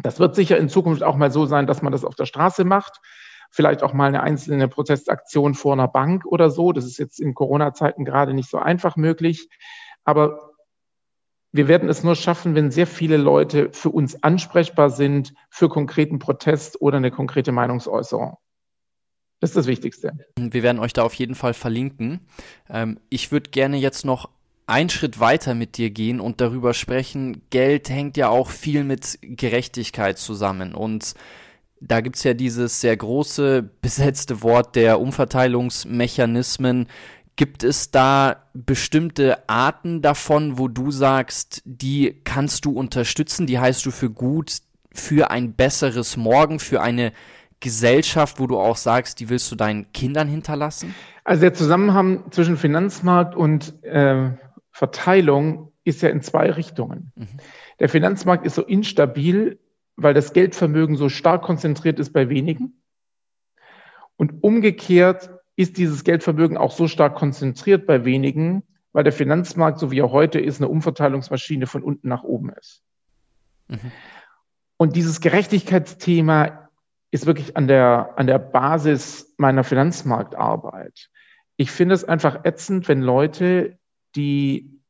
[0.02, 2.64] Das wird sicher in Zukunft auch mal so sein, dass man das auf der Straße
[2.64, 3.00] macht.
[3.50, 6.72] Vielleicht auch mal eine einzelne Protestaktion vor einer Bank oder so.
[6.72, 9.48] Das ist jetzt in Corona-Zeiten gerade nicht so einfach möglich.
[10.04, 10.52] Aber
[11.52, 16.18] wir werden es nur schaffen, wenn sehr viele Leute für uns ansprechbar sind für konkreten
[16.18, 18.36] Protest oder eine konkrete Meinungsäußerung.
[19.40, 20.12] Das ist das Wichtigste.
[20.38, 22.26] Wir werden euch da auf jeden Fall verlinken.
[22.68, 24.30] Ähm, ich würde gerne jetzt noch
[24.66, 29.18] einen Schritt weiter mit dir gehen und darüber sprechen, Geld hängt ja auch viel mit
[29.22, 30.74] Gerechtigkeit zusammen.
[30.74, 31.14] Und
[31.80, 36.88] da gibt's ja dieses sehr große besetzte Wort der Umverteilungsmechanismen.
[37.36, 43.84] Gibt es da bestimmte Arten davon, wo du sagst, die kannst du unterstützen, die heißt
[43.86, 44.56] du für gut,
[44.92, 47.12] für ein besseres Morgen, für eine
[47.60, 50.94] Gesellschaft, wo du auch sagst, die willst du deinen Kindern hinterlassen?
[51.24, 54.30] Also der Zusammenhang zwischen Finanzmarkt und äh,
[54.76, 57.10] Verteilung ist ja in zwei Richtungen.
[57.14, 57.28] Mhm.
[57.80, 59.58] Der Finanzmarkt ist so instabil,
[59.96, 62.82] weil das Geldvermögen so stark konzentriert ist bei wenigen.
[64.16, 69.90] Und umgekehrt ist dieses Geldvermögen auch so stark konzentriert bei wenigen, weil der Finanzmarkt, so
[69.90, 72.82] wie er heute ist, eine Umverteilungsmaschine von unten nach oben ist.
[73.68, 73.92] Mhm.
[74.76, 76.68] Und dieses Gerechtigkeitsthema
[77.10, 81.08] ist wirklich an der, an der Basis meiner Finanzmarktarbeit.
[81.56, 83.78] Ich finde es einfach ätzend, wenn Leute
[84.16, 84.80] die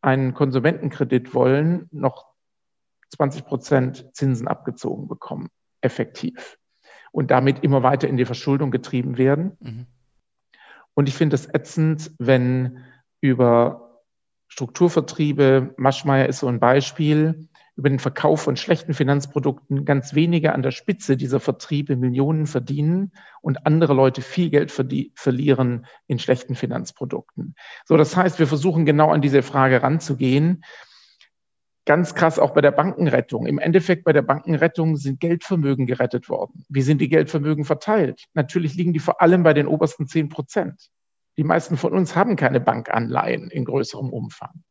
[0.00, 2.26] einen Konsumentenkredit wollen, noch
[3.14, 5.48] 20 Prozent Zinsen abgezogen bekommen,
[5.80, 6.58] effektiv.
[7.12, 9.56] Und damit immer weiter in die Verschuldung getrieben werden.
[9.60, 9.86] Mhm.
[10.94, 12.84] Und ich finde es ätzend, wenn
[13.20, 14.02] über
[14.48, 17.48] Strukturvertriebe, Maschmeyer ist so ein Beispiel,
[17.80, 23.12] über den Verkauf von schlechten Finanzprodukten ganz wenige an der Spitze dieser Vertriebe Millionen verdienen
[23.40, 27.54] und andere Leute viel Geld verlieren in schlechten Finanzprodukten.
[27.86, 30.62] So, das heißt, wir versuchen genau an diese Frage ranzugehen.
[31.86, 33.46] Ganz krass auch bei der Bankenrettung.
[33.46, 36.66] Im Endeffekt bei der Bankenrettung sind Geldvermögen gerettet worden.
[36.68, 38.26] Wie sind die Geldvermögen verteilt?
[38.34, 40.90] Natürlich liegen die vor allem bei den obersten zehn Prozent.
[41.38, 44.64] Die meisten von uns haben keine Bankanleihen in größerem Umfang.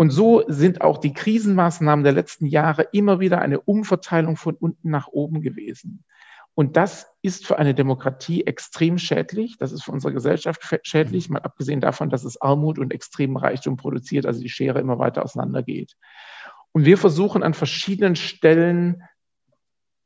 [0.00, 4.90] Und so sind auch die Krisenmaßnahmen der letzten Jahre immer wieder eine Umverteilung von unten
[4.90, 6.04] nach oben gewesen.
[6.54, 9.58] Und das ist für eine Demokratie extrem schädlich.
[9.58, 13.76] Das ist für unsere Gesellschaft schädlich, mal abgesehen davon, dass es Armut und extremen Reichtum
[13.76, 15.96] produziert, also die Schere immer weiter auseinandergeht.
[16.70, 19.02] Und wir versuchen an verschiedenen Stellen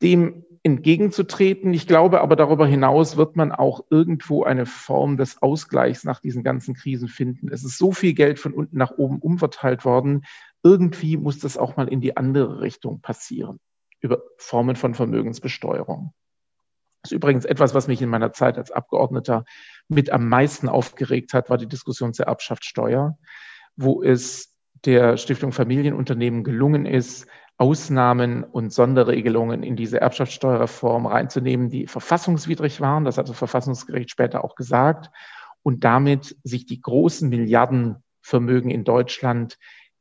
[0.03, 1.75] dem entgegenzutreten.
[1.75, 6.45] Ich glaube aber darüber hinaus wird man auch irgendwo eine Form des Ausgleichs nach diesen
[6.45, 7.49] ganzen Krisen finden.
[7.49, 10.25] Es ist so viel Geld von unten nach oben umverteilt worden.
[10.63, 13.59] Irgendwie muss das auch mal in die andere Richtung passieren
[14.01, 16.13] über Formen von Vermögensbesteuerung.
[17.03, 19.45] Das ist übrigens etwas, was mich in meiner Zeit als Abgeordneter
[19.89, 23.19] mit am meisten aufgeregt hat, war die Diskussion zur Erbschaftssteuer,
[23.77, 27.27] wo es der Stiftung Familienunternehmen gelungen ist,
[27.59, 33.05] Ausnahmen und Sonderregelungen in diese Erbschaftssteuerreform reinzunehmen, die verfassungswidrig waren.
[33.05, 35.11] Das hat das Verfassungsgericht später auch gesagt.
[35.63, 39.59] Und damit sich die großen Milliardenvermögen in Deutschland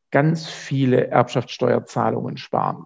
[0.10, 2.86] ganz viele Erbschaftssteuerzahlungen sparen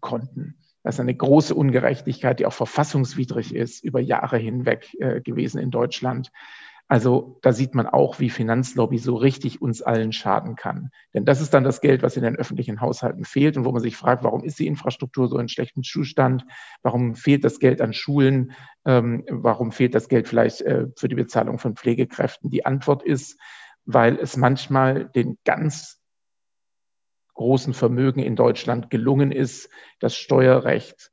[0.00, 0.56] konnten.
[0.82, 5.70] Das ist eine große Ungerechtigkeit, die auch verfassungswidrig ist, über Jahre hinweg äh, gewesen in
[5.70, 6.30] Deutschland.
[6.86, 10.90] Also da sieht man auch, wie Finanzlobby so richtig uns allen schaden kann.
[11.14, 13.80] Denn das ist dann das Geld, was in den öffentlichen Haushalten fehlt und wo man
[13.80, 16.44] sich fragt, warum ist die Infrastruktur so in schlechtem Zustand?
[16.82, 18.52] Warum fehlt das Geld an Schulen?
[18.84, 22.50] Ähm, warum fehlt das Geld vielleicht äh, für die Bezahlung von Pflegekräften?
[22.50, 23.40] Die Antwort ist,
[23.86, 26.02] weil es manchmal den ganz
[27.32, 29.70] großen Vermögen in Deutschland gelungen ist,
[30.00, 31.10] das Steuerrecht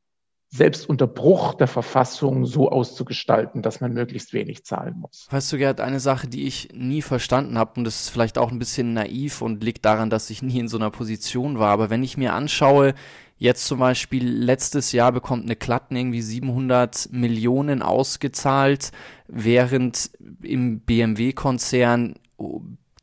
[0.54, 5.28] selbst unter Bruch der Verfassung so auszugestalten, dass man möglichst wenig zahlen muss.
[5.30, 8.52] Weißt du, Gerd, eine Sache, die ich nie verstanden habe, und das ist vielleicht auch
[8.52, 11.90] ein bisschen naiv und liegt daran, dass ich nie in so einer Position war, aber
[11.90, 12.94] wenn ich mir anschaue,
[13.38, 18.92] jetzt zum Beispiel letztes Jahr bekommt eine Klatten irgendwie 700 Millionen ausgezahlt,
[19.28, 22.16] während im BMW-Konzern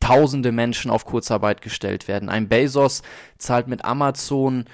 [0.01, 2.29] tausende Menschen auf Kurzarbeit gestellt werden.
[2.29, 3.03] Ein Bezos
[3.39, 4.67] zahlt mit Amazon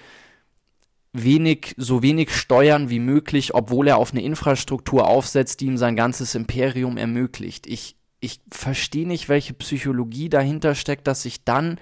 [1.14, 5.96] wenig, so wenig Steuern wie möglich, obwohl er auf eine Infrastruktur aufsetzt, die ihm sein
[5.96, 7.66] ganzes Imperium ermöglicht.
[7.68, 11.78] Ich, ich verstehe nicht, welche Psychologie dahinter steckt, dass ich dann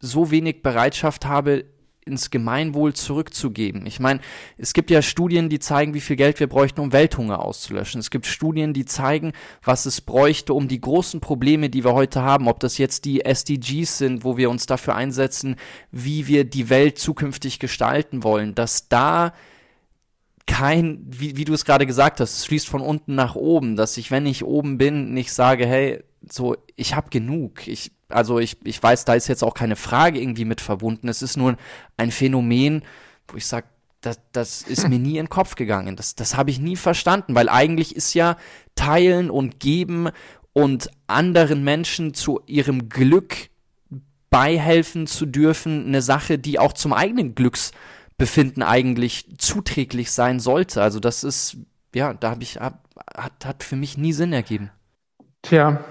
[0.00, 1.64] so wenig Bereitschaft habe,
[2.04, 3.86] ins Gemeinwohl zurückzugeben.
[3.86, 4.20] Ich meine,
[4.58, 8.00] es gibt ja Studien, die zeigen, wie viel Geld wir bräuchten, um Welthunger auszulöschen.
[8.00, 9.32] Es gibt Studien, die zeigen,
[9.62, 13.24] was es bräuchte, um die großen Probleme, die wir heute haben, ob das jetzt die
[13.24, 15.56] SDGs sind, wo wir uns dafür einsetzen,
[15.90, 19.32] wie wir die Welt zukünftig gestalten wollen, dass da
[20.46, 23.96] kein, wie, wie du es gerade gesagt hast, es fließt von unten nach oben, dass
[23.96, 28.56] ich, wenn ich oben bin, nicht sage, hey, so, ich habe genug, ich also ich,
[28.64, 31.08] ich weiß, da ist jetzt auch keine Frage irgendwie mit verbunden.
[31.08, 31.56] Es ist nur
[31.96, 32.82] ein Phänomen,
[33.28, 33.66] wo ich sage,
[34.00, 35.96] das, das ist mir nie in den Kopf gegangen.
[35.96, 38.36] Das, das habe ich nie verstanden, weil eigentlich ist ja
[38.74, 40.10] Teilen und Geben
[40.52, 43.50] und anderen Menschen zu ihrem Glück
[44.30, 50.82] beihelfen zu dürfen, eine Sache, die auch zum eigenen Glücksbefinden eigentlich zuträglich sein sollte.
[50.82, 51.58] Also das ist,
[51.94, 52.80] ja, da habe ich, hat,
[53.44, 54.70] hat für mich nie Sinn ergeben.
[55.42, 55.84] Tja,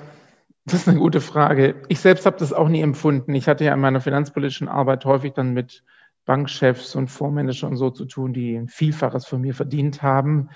[0.66, 1.82] das ist eine gute Frage.
[1.90, 3.34] Ich selbst habe das auch nie empfunden.
[3.34, 5.84] Ich hatte ja in meiner finanzpolitischen Arbeit häufig dann mit
[6.26, 10.50] Bankchefs und Fondsmanagern so zu tun, die ein Vielfaches von mir verdient haben.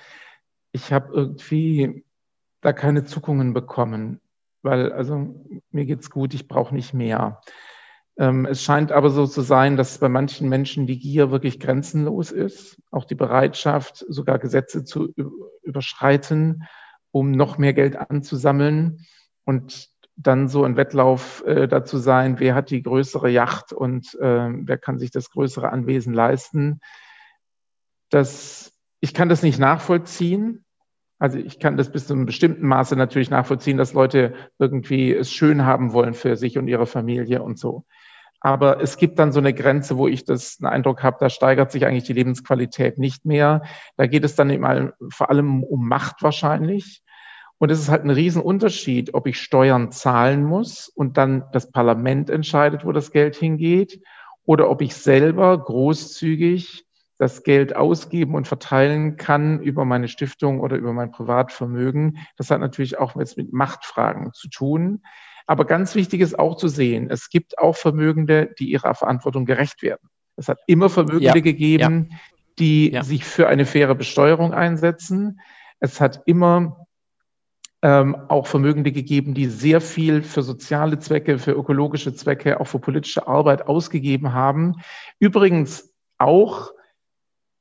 [0.72, 2.06] Ich habe irgendwie
[2.62, 4.22] da keine Zuckungen bekommen,
[4.62, 5.36] weil also
[5.72, 7.42] mir geht's gut, ich brauche nicht mehr.
[8.18, 12.32] Ähm, es scheint aber so zu sein, dass bei manchen Menschen die Gier wirklich grenzenlos
[12.32, 15.14] ist, auch die Bereitschaft, sogar Gesetze zu
[15.64, 16.64] überschreiten,
[17.12, 19.06] um noch mehr Geld anzusammeln.
[19.44, 24.50] Und dann so ein Wettlauf äh, dazu sein, wer hat die größere Yacht und äh,
[24.50, 26.80] wer kann sich das größere Anwesen leisten.
[28.10, 30.64] Das, ich kann das nicht nachvollziehen.
[31.20, 35.32] Also ich kann das bis zu einem bestimmten Maße natürlich nachvollziehen, dass Leute irgendwie es
[35.32, 37.86] schön haben wollen für sich und ihre Familie und so.
[38.42, 41.72] Aber es gibt dann so eine Grenze, wo ich das einen Eindruck habe, da steigert
[41.72, 43.64] sich eigentlich die Lebensqualität nicht mehr.
[43.98, 47.02] Da geht es dann eben vor allem um Macht wahrscheinlich.
[47.58, 52.30] Und es ist halt ein Riesenunterschied, ob ich Steuern zahlen muss und dann das Parlament
[52.30, 54.02] entscheidet, wo das Geld hingeht,
[54.46, 56.86] oder ob ich selber großzügig
[57.18, 62.18] das Geld ausgeben und verteilen kann über meine Stiftung oder über mein Privatvermögen.
[62.38, 65.02] Das hat natürlich auch jetzt mit Machtfragen zu tun.
[65.48, 69.82] Aber ganz wichtig ist auch zu sehen, es gibt auch Vermögende, die ihrer Verantwortung gerecht
[69.82, 70.10] werden.
[70.36, 72.18] Es hat immer Vermögende ja, gegeben, ja.
[72.60, 73.04] die ja.
[73.04, 75.40] sich für eine faire Besteuerung einsetzen.
[75.80, 76.85] Es hat immer
[77.86, 82.80] ähm, auch Vermögende gegeben, die sehr viel für soziale Zwecke, für ökologische Zwecke, auch für
[82.80, 84.78] politische Arbeit ausgegeben haben.
[85.20, 86.72] Übrigens auch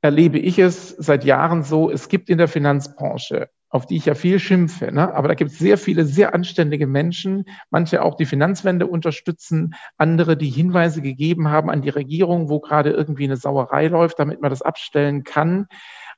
[0.01, 4.15] erlebe ich es seit Jahren so, es gibt in der Finanzbranche, auf die ich ja
[4.15, 5.13] viel schimpfe, ne?
[5.13, 10.37] aber da gibt es sehr viele sehr anständige Menschen, manche auch die Finanzwende unterstützen, andere,
[10.37, 14.49] die Hinweise gegeben haben an die Regierung, wo gerade irgendwie eine Sauerei läuft, damit man
[14.49, 15.67] das abstellen kann.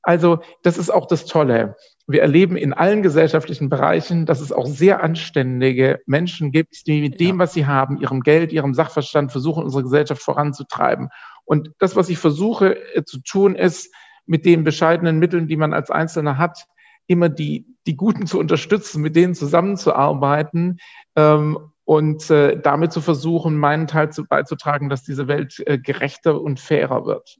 [0.01, 1.75] Also das ist auch das Tolle.
[2.09, 7.19] Wir erleben in allen gesellschaftlichen Bereichen, dass es auch sehr anständige Menschen gibt, die mit
[7.19, 11.09] dem, was sie haben, ihrem Geld, ihrem Sachverstand versuchen, unsere Gesellschaft voranzutreiben.
[11.43, 13.93] Und das, was ich versuche äh, zu tun, ist,
[14.25, 16.65] mit den bescheidenen Mitteln, die man als Einzelner hat,
[17.07, 20.79] immer die, die Guten zu unterstützen, mit denen zusammenzuarbeiten
[21.15, 26.39] ähm, und äh, damit zu versuchen, meinen Teil zu, beizutragen, dass diese Welt äh, gerechter
[26.41, 27.37] und fairer wird.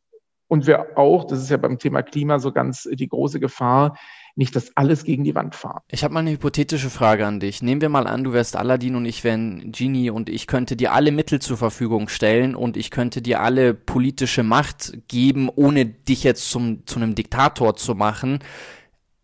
[0.47, 3.97] Und wir auch, das ist ja beim Thema Klima so ganz die große Gefahr,
[4.37, 5.81] nicht das alles gegen die Wand fahren.
[5.89, 7.61] Ich habe mal eine hypothetische Frage an dich.
[7.61, 10.93] Nehmen wir mal an, du wärst Aladdin und ich wären Genie und ich könnte dir
[10.93, 16.23] alle Mittel zur Verfügung stellen und ich könnte dir alle politische Macht geben, ohne dich
[16.23, 18.39] jetzt zum, zu einem Diktator zu machen.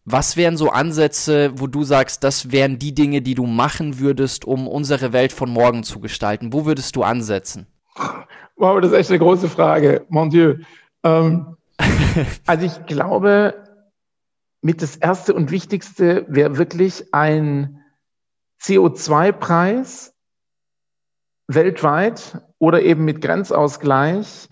[0.04, 4.46] Was wären so Ansätze, wo du sagst, das wären die Dinge, die du machen würdest,
[4.46, 6.52] um unsere Welt von morgen zu gestalten?
[6.52, 7.68] Wo würdest du ansetzen?
[8.58, 10.06] Wow, das ist echt eine große Frage.
[10.10, 10.56] Mon Dieu.
[11.04, 11.56] Ähm,
[12.46, 13.63] also ich glaube,
[14.64, 17.84] mit das Erste und Wichtigste wäre wirklich ein
[18.62, 20.16] CO2-Preis
[21.48, 24.48] weltweit oder eben mit Grenzausgleich,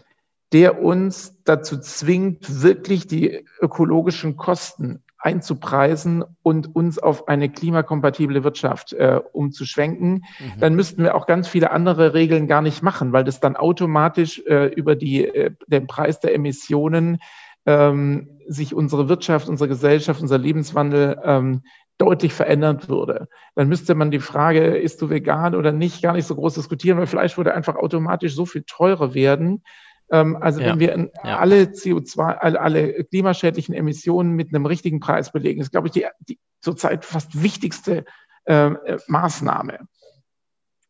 [0.51, 8.91] der uns dazu zwingt, wirklich die ökologischen Kosten einzupreisen und uns auf eine klimakompatible Wirtschaft
[8.91, 10.59] äh, umzuschwenken, mhm.
[10.59, 14.41] dann müssten wir auch ganz viele andere Regeln gar nicht machen, weil das dann automatisch
[14.45, 17.19] äh, über die, äh, den Preis der Emissionen
[17.65, 21.61] ähm, sich unsere Wirtschaft, unsere Gesellschaft, unser Lebenswandel ähm,
[21.97, 23.27] deutlich verändern würde.
[23.55, 26.97] Dann müsste man die Frage, ist du vegan oder nicht, gar nicht so groß diskutieren,
[26.97, 29.63] weil Fleisch würde einfach automatisch so viel teurer werden,
[30.11, 30.67] ähm, also ja.
[30.67, 31.39] wenn wir ja.
[31.39, 36.05] alle CO2, alle, alle, klimaschädlichen Emissionen mit einem richtigen Preis belegen, ist, glaube ich, die,
[36.19, 38.05] die zurzeit fast wichtigste
[38.45, 39.79] ähm, äh, Maßnahme.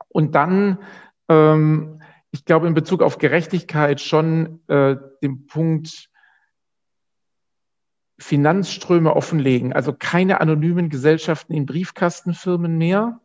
[0.09, 0.79] Und dann,
[1.29, 2.01] ähm,
[2.31, 6.09] ich glaube, in Bezug auf Gerechtigkeit schon äh, den Punkt
[8.21, 13.19] Finanzströme offenlegen, also keine anonymen Gesellschaften in Briefkastenfirmen mehr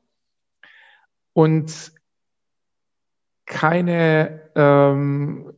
[1.32, 1.92] und
[3.44, 5.52] keine ähm,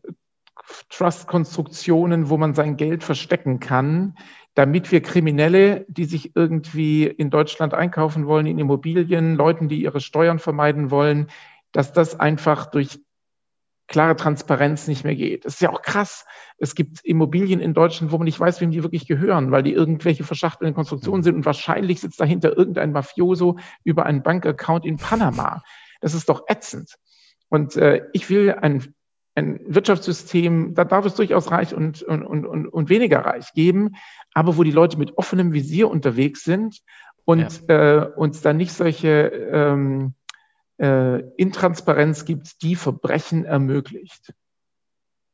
[0.90, 4.18] Trust-Konstruktionen, wo man sein Geld verstecken kann,
[4.54, 10.00] damit wir Kriminelle, die sich irgendwie in Deutschland einkaufen wollen, in Immobilien, Leuten, die ihre
[10.00, 11.28] Steuern vermeiden wollen,
[11.72, 13.00] dass das einfach durch
[13.88, 15.44] klare Transparenz nicht mehr geht.
[15.44, 16.26] Das ist ja auch krass.
[16.58, 19.72] Es gibt Immobilien in Deutschland, wo man nicht weiß, wem die wirklich gehören, weil die
[19.72, 25.62] irgendwelche verschachtelten Konstruktionen sind und wahrscheinlich sitzt dahinter irgendein Mafioso über einen Bankaccount in Panama.
[26.00, 26.94] Das ist doch ätzend.
[27.48, 28.94] Und äh, ich will ein
[29.38, 33.94] ein Wirtschaftssystem, da darf es durchaus reich und, und, und, und weniger reich geben,
[34.34, 36.80] aber wo die Leute mit offenem Visier unterwegs sind
[37.24, 38.02] und ja.
[38.02, 40.14] äh, uns da nicht solche ähm,
[40.78, 44.34] äh, Intransparenz gibt, die Verbrechen ermöglicht.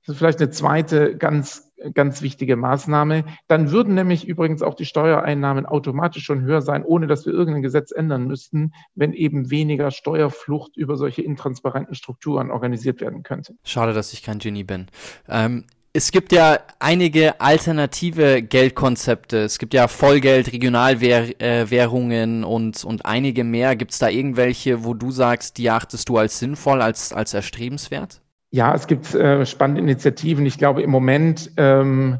[0.07, 3.25] Das ist vielleicht eine zweite ganz, ganz wichtige Maßnahme.
[3.49, 7.63] Dann würden nämlich übrigens auch die Steuereinnahmen automatisch schon höher sein, ohne dass wir irgendein
[7.63, 13.55] Gesetz ändern müssten, wenn eben weniger Steuerflucht über solche intransparenten Strukturen organisiert werden könnte.
[13.65, 14.89] Schade, dass ich kein Genie bin.
[15.27, 15.65] Ähm
[15.97, 19.39] es gibt ja einige alternative Geldkonzepte.
[19.39, 23.77] Es gibt ja Vollgeld, Regionalwährungen äh, und, und einige mehr.
[23.77, 28.21] Gibt es da irgendwelche, wo du sagst, die achtest du als sinnvoll, als, als erstrebenswert?
[28.51, 30.45] Ja, es gibt äh, spannende Initiativen.
[30.47, 32.19] Ich glaube, im Moment ähm,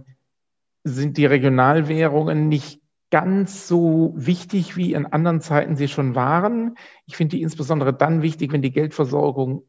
[0.85, 6.77] sind die Regionalwährungen nicht ganz so wichtig, wie in anderen Zeiten sie schon waren.
[7.07, 9.65] Ich finde die insbesondere dann wichtig, wenn die Geldversorgung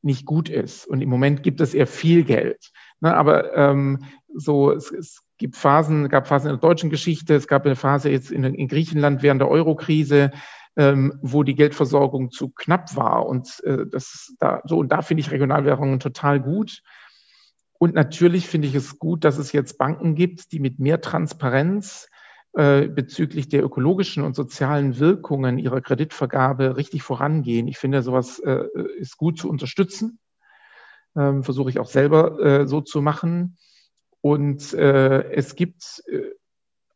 [0.00, 0.86] nicht gut ist.
[0.86, 2.70] Und im Moment gibt es eher viel Geld.
[3.00, 7.48] Ne, aber ähm, so, es, es gibt Phasen, gab Phasen in der deutschen Geschichte, es
[7.48, 10.30] gab eine Phase jetzt in, in Griechenland während der Eurokrise,
[10.76, 13.26] ähm, wo die Geldversorgung zu knapp war.
[13.26, 16.82] Und äh, das da so, und da finde ich Regionalwährungen total gut.
[17.78, 22.08] Und natürlich finde ich es gut, dass es jetzt Banken gibt, die mit mehr Transparenz
[22.52, 27.66] äh, bezüglich der ökologischen und sozialen Wirkungen ihrer Kreditvergabe richtig vorangehen.
[27.66, 28.64] Ich finde, sowas äh,
[28.98, 30.19] ist gut zu unterstützen.
[31.16, 33.56] Ähm, Versuche ich auch selber äh, so zu machen.
[34.20, 36.34] Und äh, es gibt äh,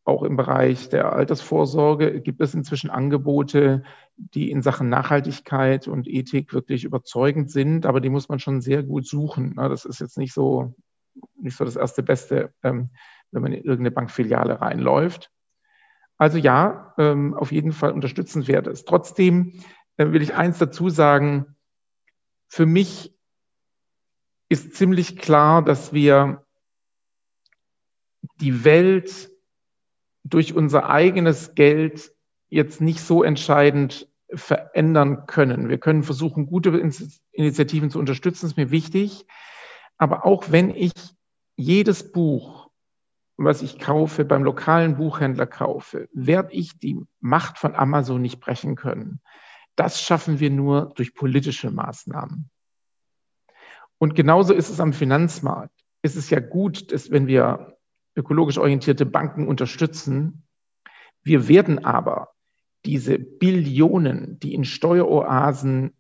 [0.05, 3.83] auch im Bereich der Altersvorsorge gibt es inzwischen Angebote,
[4.17, 8.83] die in Sachen Nachhaltigkeit und Ethik wirklich überzeugend sind, aber die muss man schon sehr
[8.83, 9.55] gut suchen.
[9.57, 10.75] Das ist jetzt nicht so,
[11.37, 12.91] nicht so das erste Beste, ähm,
[13.31, 15.31] wenn man in irgendeine Bankfiliale reinläuft.
[16.19, 18.87] Also ja, ähm, auf jeden Fall unterstützenswert ist.
[18.87, 19.55] Trotzdem
[19.97, 21.57] äh, will ich eins dazu sagen.
[22.47, 23.14] Für mich
[24.55, 26.47] ist ziemlich klar, dass wir
[28.41, 29.31] die Welt
[30.23, 32.13] durch unser eigenes Geld
[32.49, 35.69] jetzt nicht so entscheidend verändern können.
[35.69, 36.71] Wir können versuchen, gute
[37.33, 39.27] Initiativen zu unterstützen, ist mir wichtig.
[39.99, 40.93] Aber auch wenn ich
[41.57, 42.71] jedes Buch,
[43.37, 48.77] was ich kaufe, beim lokalen Buchhändler kaufe, werde ich die Macht von Amazon nicht brechen
[48.77, 49.21] können.
[49.75, 52.51] Das schaffen wir nur durch politische Maßnahmen.
[54.05, 55.73] Und genauso ist es am Finanzmarkt.
[56.03, 57.79] Es ist ja gut, dass wenn wir
[58.15, 60.47] ökologisch orientierte Banken unterstützen,
[61.23, 62.35] wir werden aber
[62.85, 65.95] diese Billionen, die in Steueroasen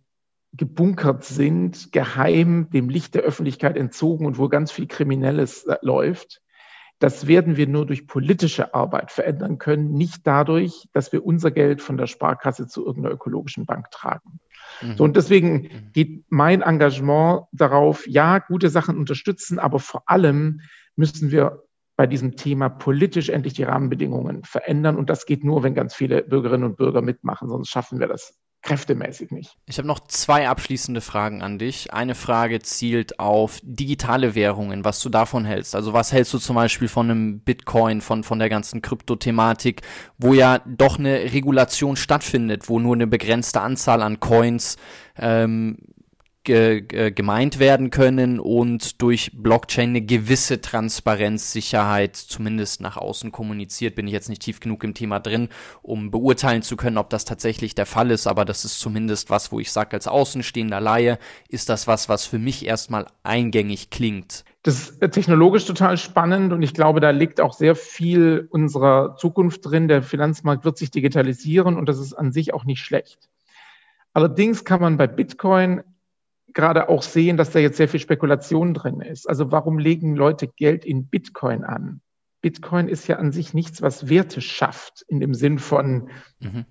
[0.52, 6.42] gebunkert sind, geheim dem Licht der Öffentlichkeit entzogen und wo ganz viel Kriminelles äh, läuft,
[6.98, 11.82] das werden wir nur durch politische Arbeit verändern können, nicht dadurch, dass wir unser Geld
[11.82, 14.40] von der Sparkasse zu irgendeiner ökologischen Bank tragen.
[14.80, 14.96] Mhm.
[14.96, 15.92] So, und deswegen mhm.
[15.92, 20.60] geht mein Engagement darauf, ja, gute Sachen unterstützen, aber vor allem
[20.96, 21.64] müssen wir
[21.96, 24.96] bei diesem Thema politisch endlich die Rahmenbedingungen verändern.
[24.96, 28.36] Und das geht nur, wenn ganz viele Bürgerinnen und Bürger mitmachen, sonst schaffen wir das
[28.64, 29.56] kräftemäßig nicht.
[29.66, 31.92] Ich habe noch zwei abschließende Fragen an dich.
[31.92, 35.74] Eine Frage zielt auf digitale Währungen, was du davon hältst.
[35.74, 39.82] Also was hältst du zum Beispiel von einem Bitcoin, von, von der ganzen Kryptothematik,
[40.18, 44.76] wo ja doch eine Regulation stattfindet, wo nur eine begrenzte Anzahl an Coins
[45.16, 45.78] ähm,
[46.44, 53.94] gemeint werden können und durch Blockchain eine gewisse Transparenz, Sicherheit zumindest nach außen kommuniziert.
[53.94, 55.48] Bin ich jetzt nicht tief genug im Thema drin,
[55.82, 59.52] um beurteilen zu können, ob das tatsächlich der Fall ist, aber das ist zumindest was,
[59.52, 61.18] wo ich sage, als außenstehender Laie
[61.48, 64.44] ist das was, was für mich erstmal eingängig klingt.
[64.62, 69.66] Das ist technologisch total spannend und ich glaube, da liegt auch sehr viel unserer Zukunft
[69.66, 69.88] drin.
[69.88, 73.28] Der Finanzmarkt wird sich digitalisieren und das ist an sich auch nicht schlecht.
[74.14, 75.82] Allerdings kann man bei Bitcoin
[76.54, 79.28] gerade auch sehen, dass da jetzt sehr viel Spekulation drin ist.
[79.28, 82.00] Also warum legen Leute Geld in Bitcoin an?
[82.40, 86.64] Bitcoin ist ja an sich nichts, was Werte schafft, in dem Sinn von mhm.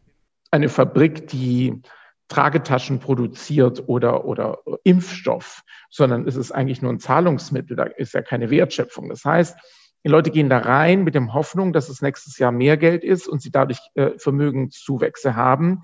[0.52, 1.82] eine Fabrik, die
[2.28, 8.22] Tragetaschen produziert oder, oder Impfstoff, sondern es ist eigentlich nur ein Zahlungsmittel, da ist ja
[8.22, 9.10] keine Wertschöpfung.
[9.10, 9.58] Das heißt,
[10.06, 13.28] die Leute gehen da rein mit der Hoffnung, dass es nächstes Jahr mehr Geld ist
[13.28, 15.82] und sie dadurch äh, Vermögenszuwächse haben.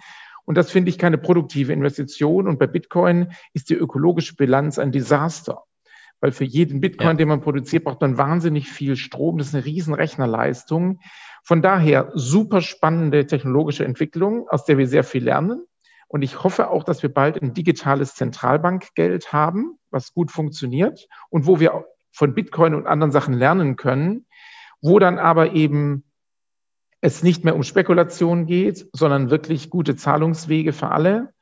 [0.50, 2.48] Und das finde ich keine produktive Investition.
[2.48, 5.66] Und bei Bitcoin ist die ökologische Bilanz ein Desaster.
[6.22, 7.14] Weil für jeden Bitcoin, ja.
[7.14, 9.38] den man produziert, braucht man wahnsinnig viel Strom.
[9.38, 11.02] Das ist eine riesen Rechnerleistung.
[11.44, 15.68] Von daher super spannende technologische Entwicklung, aus der wir sehr viel lernen.
[16.08, 21.46] Und ich hoffe auch, dass wir bald ein digitales Zentralbankgeld haben, was gut funktioniert und
[21.46, 24.26] wo wir von Bitcoin und anderen Sachen lernen können,
[24.82, 26.09] wo dann aber eben
[27.02, 31.34] es nicht mehr um Spekulation geht, sondern wirklich gute Zahlungswege für alle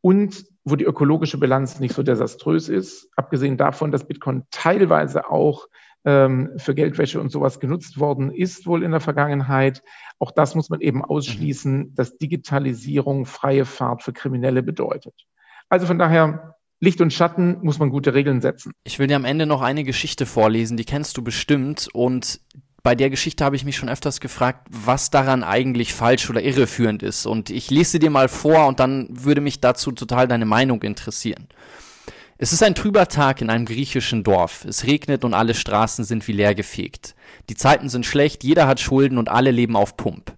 [0.00, 5.68] und wo die ökologische Bilanz nicht so desaströs ist, abgesehen davon, dass Bitcoin teilweise auch
[6.04, 9.82] ähm, für Geldwäsche und sowas genutzt worden ist, wohl in der Vergangenheit.
[10.18, 11.94] Auch das muss man eben ausschließen, mhm.
[11.94, 15.14] dass Digitalisierung freie Fahrt für Kriminelle bedeutet.
[15.68, 18.72] Also von daher Licht und Schatten muss man gute Regeln setzen.
[18.84, 22.40] Ich will dir am Ende noch eine Geschichte vorlesen, die kennst du bestimmt und
[22.86, 27.02] bei der Geschichte habe ich mich schon öfters gefragt, was daran eigentlich falsch oder irreführend
[27.02, 27.26] ist.
[27.26, 31.48] Und ich lese dir mal vor und dann würde mich dazu total deine Meinung interessieren.
[32.38, 34.64] Es ist ein trüber Tag in einem griechischen Dorf.
[34.66, 37.16] Es regnet und alle Straßen sind wie leer gefegt.
[37.50, 40.36] Die Zeiten sind schlecht, jeder hat Schulden und alle leben auf Pump.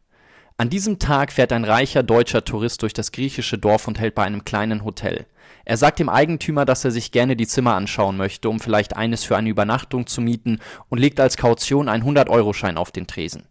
[0.56, 4.24] An diesem Tag fährt ein reicher deutscher Tourist durch das griechische Dorf und hält bei
[4.24, 5.26] einem kleinen Hotel.
[5.68, 9.24] Er sagt dem Eigentümer, dass er sich gerne die Zimmer anschauen möchte, um vielleicht eines
[9.24, 13.42] für eine Übernachtung zu mieten und legt als Kaution einen 100-Euro-Schein auf den Tresen.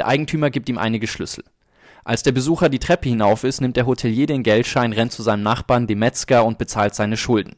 [0.00, 1.44] Der Eigentümer gibt ihm einige Schlüssel.
[2.02, 5.44] Als der Besucher die Treppe hinauf ist, nimmt der Hotelier den Geldschein, rennt zu seinem
[5.44, 7.54] Nachbarn, dem Metzger, und bezahlt seine Schulden.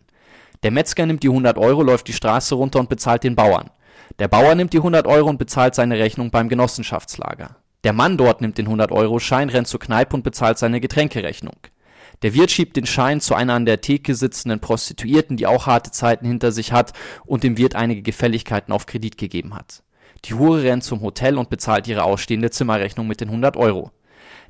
[0.64, 3.70] Der Metzger nimmt die 100 Euro, läuft die Straße runter und bezahlt den Bauern.
[4.18, 7.56] Der Bauer nimmt die 100 Euro und bezahlt seine Rechnung beim Genossenschaftslager.
[7.84, 11.56] Der Mann dort nimmt den 100-Euro-Schein, rennt zur Kneipe und bezahlt seine Getränkerechnung.
[12.24, 15.90] Der Wirt schiebt den Schein zu einer an der Theke sitzenden Prostituierten, die auch harte
[15.90, 16.94] Zeiten hinter sich hat
[17.26, 19.82] und dem Wirt einige Gefälligkeiten auf Kredit gegeben hat.
[20.24, 23.90] Die Hure rennt zum Hotel und bezahlt ihre ausstehende Zimmerrechnung mit den 100 Euro.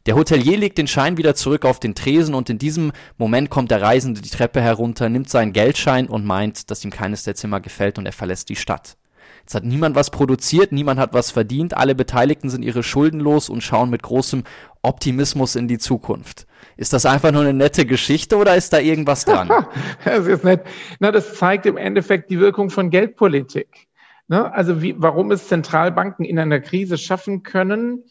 [0.06, 3.72] Der Hotelier legt den Schein wieder zurück auf den Tresen und in diesem Moment kommt
[3.72, 7.60] der Reisende die Treppe herunter, nimmt seinen Geldschein und meint, dass ihm keines der Zimmer
[7.60, 8.96] gefällt und er verlässt die Stadt.
[9.40, 13.48] Jetzt hat niemand was produziert, niemand hat was verdient, alle Beteiligten sind ihre Schulden los
[13.48, 14.44] und schauen mit großem
[14.84, 16.46] Optimismus in die Zukunft.
[16.76, 19.48] Ist das einfach nur eine nette Geschichte oder ist da irgendwas dran?
[20.04, 20.64] das ist nett.
[20.98, 23.68] Na, das zeigt im Endeffekt die Wirkung von Geldpolitik.
[24.28, 24.52] Ne?
[24.52, 28.04] Also wie, warum es Zentralbanken in einer Krise schaffen können,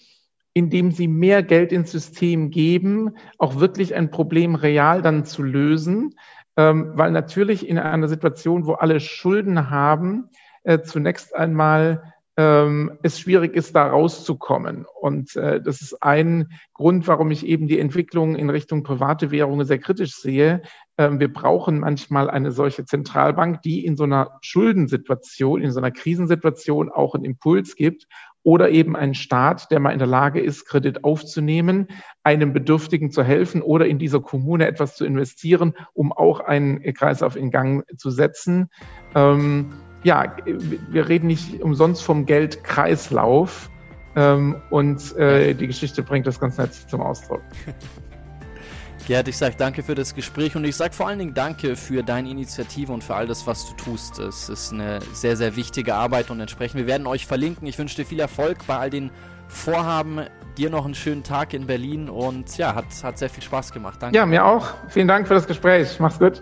[0.53, 6.15] indem sie mehr Geld ins System geben, auch wirklich ein Problem real dann zu lösen.
[6.55, 10.29] Ähm, weil natürlich in einer Situation, wo alle Schulden haben,
[10.63, 14.85] äh, zunächst einmal ähm, es schwierig ist, da rauszukommen.
[14.99, 19.65] Und äh, das ist ein Grund, warum ich eben die Entwicklung in Richtung private Währungen
[19.65, 20.63] sehr kritisch sehe.
[20.97, 25.91] Ähm, wir brauchen manchmal eine solche Zentralbank, die in so einer Schuldensituation, in so einer
[25.91, 28.07] Krisensituation auch einen Impuls gibt
[28.41, 31.87] oder eben ein Staat, der mal in der Lage ist, Kredit aufzunehmen,
[32.23, 37.35] einem Bedürftigen zu helfen oder in dieser Kommune etwas zu investieren, um auch einen Kreislauf
[37.35, 38.69] in Gang zu setzen.
[39.15, 39.73] Ähm,
[40.03, 43.69] ja, wir reden nicht umsonst vom Geldkreislauf.
[44.15, 47.41] Ähm, und äh, die Geschichte bringt das ganz nett zum Ausdruck.
[49.07, 52.03] Gerd, ich sage danke für das Gespräch und ich sage vor allen Dingen danke für
[52.03, 54.17] deine Initiative und für all das, was du tust.
[54.19, 57.67] Es ist eine sehr, sehr wichtige Arbeit und entsprechend, wir werden euch verlinken.
[57.67, 59.11] Ich wünsche dir viel Erfolg bei all den
[59.47, 60.21] Vorhaben.
[60.57, 63.97] Dir noch einen schönen Tag in Berlin und ja, hat, hat sehr viel Spaß gemacht.
[64.01, 64.15] Danke.
[64.15, 64.73] Ja, mir auch.
[64.87, 65.99] Vielen Dank für das Gespräch.
[65.99, 66.41] Mach's gut.